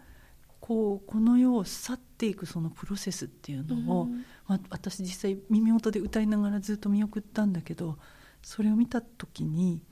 [0.60, 4.24] こうこの世を去っていくそのプロセスっていうのを、うん。
[4.46, 7.98] まあ、私実際耳元で歌いながらずっと見送ったんだけど
[8.42, 9.82] それを見た時に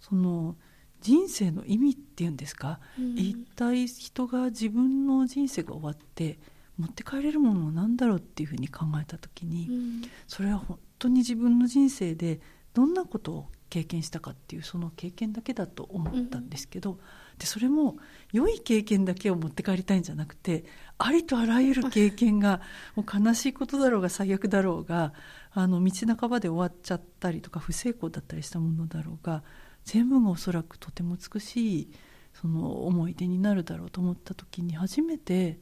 [0.00, 0.56] その
[1.00, 3.18] 人生の意味っていうんですか、うん。
[3.18, 6.38] 一体人が自分の人生が終わって
[6.78, 10.02] 持って帰れるものは何だろうっていうふうに考えた時に、うん。
[10.26, 12.40] それは本当に自分の人生で
[12.74, 16.98] どんなことを経験したかっていうその経験だけだと思ったんですけど、
[17.38, 17.96] でそれも
[18.32, 20.64] 良い経験だけを持って帰りたいんじゃなくて
[20.98, 22.60] ありとあらゆる経験が
[22.96, 25.12] もう悲しいことだろうが最悪だろうが
[25.52, 29.44] あの道半ばで終わっちゃったりとか不成功だったりしたものだろうが
[29.84, 31.90] 全部がおそらくとても美しい
[32.34, 35.60] その思い出になるだろうと思った時に初めて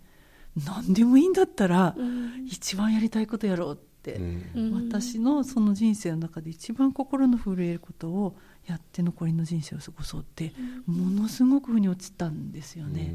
[0.65, 2.47] 何でもいいんだったらうん。
[2.47, 4.21] 一番やりたいことやろうって。
[4.73, 8.37] 私のその人生の中で一番心の震えることを
[8.67, 10.53] やって残りの人生を過ごそうって
[10.87, 13.15] ものすごく腑に落ちたんですよね、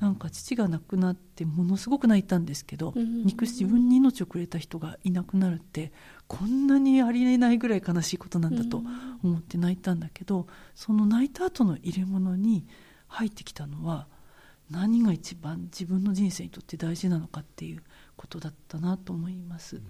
[0.00, 3.24] なんか父が亡くなってものすごく泣いたんですけど、うん。
[3.24, 5.92] 憎し自分に命をくれた人がいなくなるって
[6.26, 8.82] こんなにありえないぐらい悲しいことなんだと
[9.22, 12.66] 思って泣いたんだけどその泣いた後の入れ物に
[13.06, 14.08] 入ってきたのは
[14.70, 17.82] 何が一番自分の人生にとって大事なのかっていう
[18.16, 19.80] ことだったなと思います。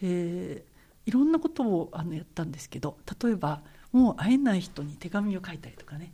[0.00, 0.64] で
[1.06, 6.12] いろんなことをあのやったんですけど例えばもう会えない人に手紙を書いたりとかね。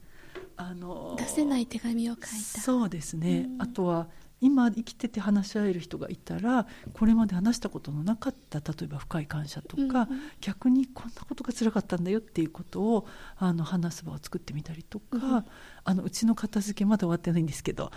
[0.57, 2.29] あの出せない手紙を書いた。
[2.29, 3.63] そうですね、うん。
[3.63, 4.07] あとは
[4.45, 10.09] 今生きてて話し合える人がいたらこれまで話したことのなかった例えば深い感謝とか、うんうん。
[10.43, 13.07] 逆にこんなことが辛かったんだよっていうことを
[13.39, 15.45] あの話す場を作ってみたりとか、うん
[15.87, 17.93] あのうちの片付けまだ終わってないんですけど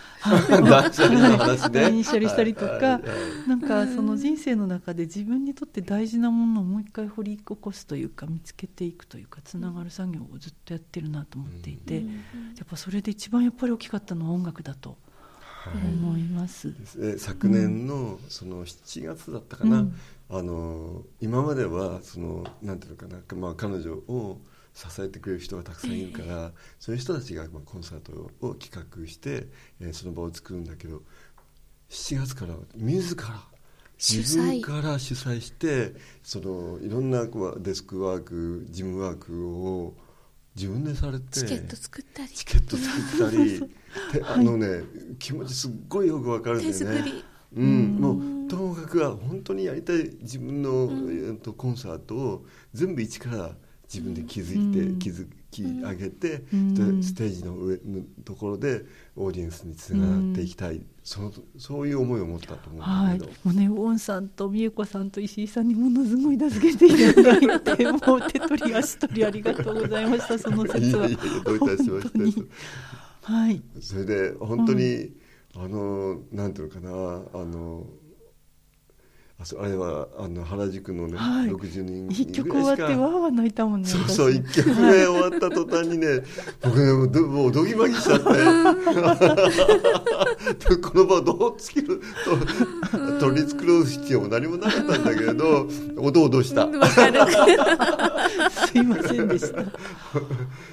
[0.50, 1.82] 断捨離の話ね。
[1.82, 3.00] 断捨離したりとか、
[3.48, 12.08] なんかその人生の中で自分にとって大事なものをもう一回掘り起こすというか見つけていくというかつながる作業をずっとやってるなと思っていて、うん。
[12.08, 12.14] や
[12.66, 14.98] っぱそれで一番やっぱり大きかったのは音楽だと
[15.66, 16.74] 思います。
[17.00, 19.96] え昨年のその7月だったかな、うん。
[20.30, 24.40] あの今まではそのなんていうのかな、まあ、彼女を
[24.74, 29.48] 支えてくれる人がたくさんいるから、そういう人たちがまあコンサートを企画して、
[29.82, 31.02] えーその場を作るんだけど
[31.90, 33.24] 7月から自ら
[33.98, 39.96] 自分から主催してそのいろんなこうデスクワーク事務ワークを
[40.58, 42.30] 自分でされてチケット作ったり。
[42.30, 43.60] チケット作ったり。
[44.12, 44.82] てあのね、
[45.20, 47.06] 気持ちすっごいよくわかるんだ手よね。
[47.56, 55.00] うん、もうともかくは本当にやりたい自分の、えっとコンサートを全部一から自分で築いて、うん。
[55.00, 56.74] 築き上げて、うん。
[56.74, 58.84] でステージの上のところで
[59.16, 71.04] オーディエンスにつながっていきたい、そのそういう思いを持ったと思うんはい、だけど、もうね、ウォンさんと美恵子さんと石井さんにものすごい助けていただいて、もう手取り足取りありがとうございました、 そのい説は。
[71.04, 72.42] やいやいやどういたしまして。
[73.22, 75.14] はい、それで本当に、
[75.56, 77.88] あのなんていうのかなあの
[79.40, 83.88] あれはあの原宿のね、はい60人一曲終わってわーわー泣いたもんね。
[83.88, 86.24] そう私そう一曲目終わった途端にね
[86.60, 88.26] 僕ねもうどもうどぎまぎしちゃって
[90.76, 92.36] でこの場をどうつけると
[93.20, 95.68] 取り繕う必要も何もなかったんだけれど
[95.98, 96.70] おどおどした、す
[98.76, 99.62] いませんでした。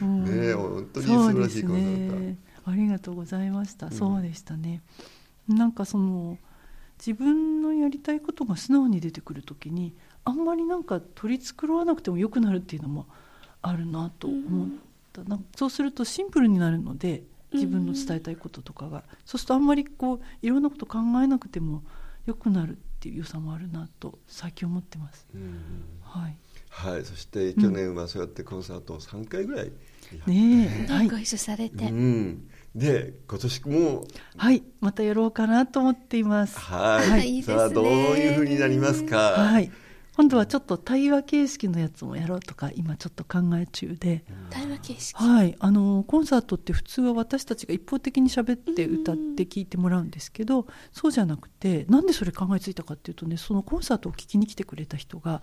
[0.00, 2.38] うんえ本当に素晴らしいコンサートね。
[2.64, 3.90] ありがとうございました。
[3.90, 4.80] そうでしたね。
[5.46, 6.38] なんかその
[6.98, 13.06] 自分のやりたいことが素直に出てくるときに、あんまりなんか取り繕わなくても良くなるっていうのも
[13.62, 14.68] あるなと思っ
[15.12, 15.22] た。
[15.24, 17.22] なんかそうするとシンプルになるので、
[17.52, 21.82] 自分の伝えたいこととかが、そうするとあんまりこういろんなこと考えなくても
[22.26, 25.26] 良くなるっていう良さもあるなと最近思ってます。
[25.34, 25.60] うん
[26.02, 26.36] はい。
[26.70, 30.92] はいそして去年はそうやってコンサートを3回ぐらいやって、ねえ。
[30.92, 31.16] はいご。
[31.18, 34.06] 一緒されて、うん、で今年も。
[34.36, 36.58] はい、またやろうかなと思っています。
[36.58, 37.38] はい、い。
[37.38, 37.56] いですね。
[37.56, 39.70] さあどういうふうになりますか、はい、
[40.16, 45.16] 今度はちょっと対話形式のやつもやろうとか今ちょっと考え中で、対話形式。
[45.16, 55.42] はい、あのコンサートって普通は私たちが一方的に喋って歌って聴いてもらうんですけど、そうじゃなくてなんでそれ考えついたかっていうとねそのコンサートを聴きに来てくれた人が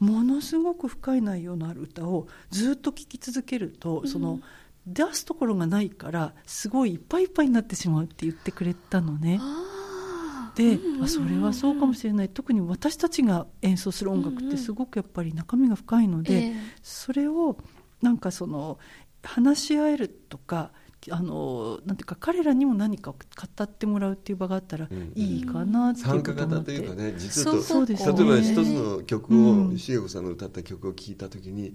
[0.00, 4.40] ものすごく深い内容のある歌をずっと聴き続けると、その
[4.86, 9.40] 出すところがないからすごいいっぱいいっぱいになってしまうって言ってくれたのね。
[10.56, 11.04] で、うんうんうんうん。
[11.04, 12.28] あそれはそうかもしれない。
[12.28, 16.54] 特に私たちが演奏する音楽ってすごくやっぱり中身が深いので、ええ。
[16.82, 17.56] それを
[18.00, 18.78] なんかその
[19.22, 20.72] 話し合えるとか
[21.10, 31.74] あのなんていうか彼らにも何かを語ってもらうっていう場があったらうんいいかなっていう参加ことを思って、型というかね実はとそうです例えば一つの曲をうん茂子さんの歌った曲を聴いた時に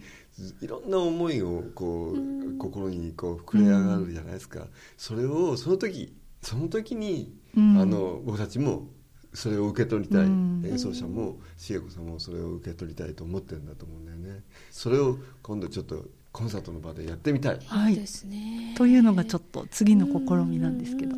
[0.61, 4.67] いろんな思いをこう、うん心にこう膨れ上がるじゃないですか、
[4.97, 7.77] それをその時その時に、うん。
[7.77, 8.87] あの僕たちも
[9.33, 10.63] それを受け取りたい、うん。
[10.65, 14.43] 演奏者も茂子さんもそれを受け取りたいと思ってるんだと思うんだよね。
[14.71, 16.05] それを今度ちょっと
[16.37, 17.95] コンサートの場でやってみたい、はい。
[17.95, 18.75] ですね。
[18.77, 21.15] というのがちょっと次の試みなんですけど。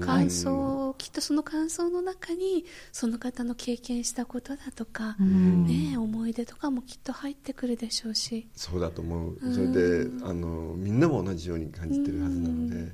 [0.00, 5.66] 感想、きっとその感想の中にその方の経験したことだとか、うん。
[5.66, 8.48] ね、思い出とかもきっと入ってくるでしょうし。
[8.56, 9.38] そうだと思う。
[9.40, 9.54] うん。
[9.54, 12.84] それであのみんなも同じように感じてるはずなので、まあ、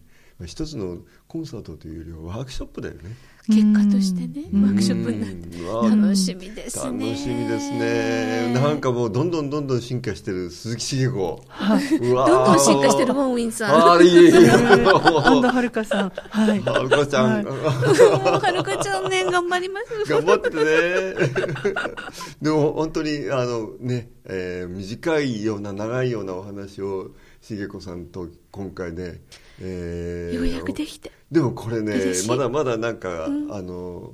[0.47, 3.17] 一つのコンサートというよりはワークショップだよね。
[3.49, 4.63] 結果としてね、うん。
[4.63, 5.27] ワークショップにな
[6.05, 8.53] 楽しみです楽ねしみですね。
[8.55, 11.45] なんかもうどんどんどんどん進化してる鈴木茂子。
[11.49, 13.71] はい、うわどんどん進化してるウォンウィンさん。
[13.75, 14.51] ああいえいえ。
[14.51, 16.13] 安藤はるかさん。
[16.31, 16.61] はい。
[16.61, 17.45] はるかちゃん、はい。
[17.45, 20.13] もうはるかちゃんね頑張ります。
[20.13, 20.65] 頑張ってね。
[22.41, 29.21] でも本当にあのね、えー短いような長いようなお話を茂子さんと今回ね、
[29.61, 31.11] えーようやくできて。
[31.31, 31.97] でもこれね
[32.29, 33.53] まだまだなんか、うん。
[33.53, 34.13] あの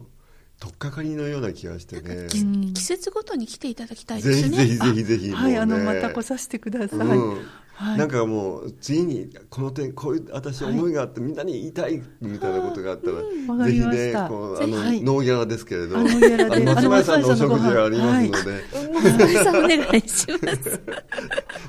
[0.60, 2.28] 取っかかりのような気がしてね。
[2.72, 4.56] 季節ごとに来ていただきたいですね。
[4.56, 7.46] ぜひぜひぜひぜひはい、あのまた来させてください、うん
[7.78, 7.98] はい。
[7.98, 15.00] なんかもう次にこの点こういう私思いがあって、みんなに言いたいみたいなことがあったら、わかぜひねこうあの、はい。
[15.00, 18.50] ノーギャラですけれど松前さんのお食事がありますのはで、
[18.90, 20.08] もう松井さんお願い。
[20.08, 20.80] します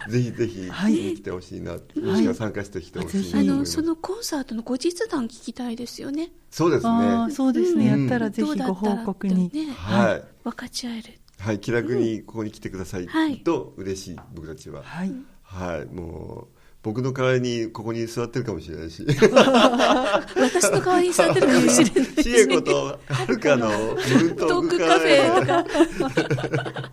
[0.09, 0.69] ぜひぜひ
[1.15, 1.79] 来てほしいな、も
[2.15, 6.31] しくは参加してきてほしいあのそのコンサートの後日談聞きたいですよね。
[6.49, 7.31] そうですね。
[7.31, 8.01] そうですね、うん。
[8.01, 10.23] やったらぜひご報告に、はい。
[10.43, 11.19] 分かち合える。
[11.39, 11.59] はい。
[11.59, 14.81] 気楽にここに来てくださいはいと嬉しい僕たちは。
[14.83, 15.13] はい
[15.49, 19.03] はいもう僕の代わりにここに座ってるかもしれないし。
[19.05, 22.23] 私の代わりに座ってるかもしれない。
[22.23, 25.33] シエコとはるかのムーントトークカフカフェ。
[25.33, 26.91] ェとか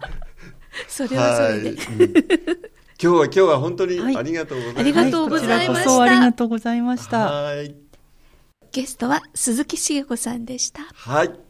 [0.88, 1.76] それはそはい、れで、うん。
[1.78, 1.86] 今
[2.98, 4.16] 日は今日は本当にはい。
[4.16, 5.68] ありがとうございました、ありがとうございました。
[5.68, 7.18] こちらこそありがとうございました。
[7.30, 7.74] はい。
[8.72, 10.82] ゲストは鈴木茂子さんでした。
[10.94, 11.45] はい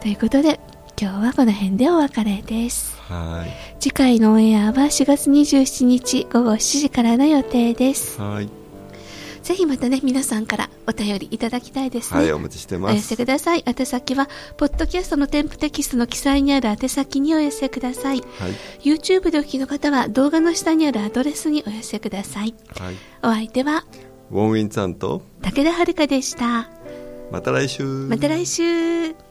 [0.00, 0.60] ということで
[1.00, 2.96] 今日はこの辺でお別れです。
[3.02, 3.80] はい。
[3.80, 8.20] 次回のオンエアは4月27日午後7時からの予定です。
[8.20, 8.48] はい。
[9.42, 13.64] ぜひまたね皆さんからお便りいただきたいですね、はいお待ちしてお寄ますせください。
[13.66, 18.20] 宛先はポッドキャストの添付テキストの記載にある宛先にお寄せください。
[18.20, 18.52] はい。
[18.82, 22.54] YouTube でお聞きの方は動画の下にあるアドレスにお寄せください。
[22.78, 22.94] はい。
[23.22, 23.84] お相手は
[24.30, 26.70] ウォンウィンさんと武田遥でした。
[27.30, 27.84] また来週。
[27.84, 29.27] また来週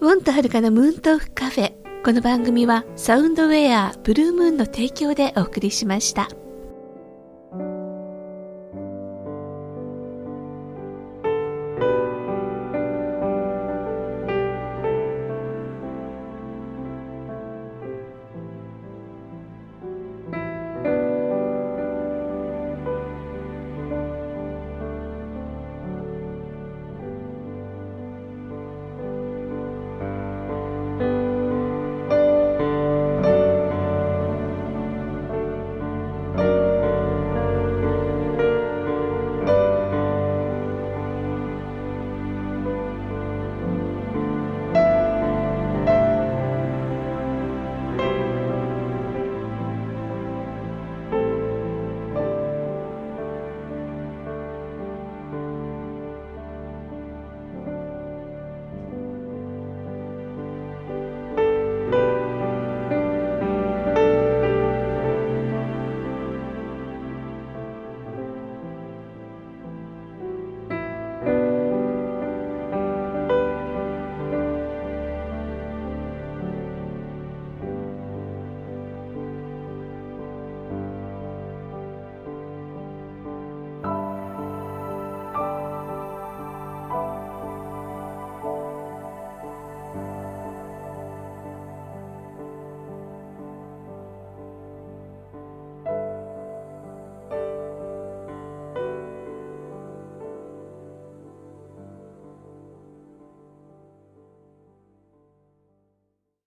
[0.00, 1.72] ウォンとはるかのムーントークカフェ
[2.04, 6.28] この番組はサウンドウェアブルームーンの提供でお送りしました。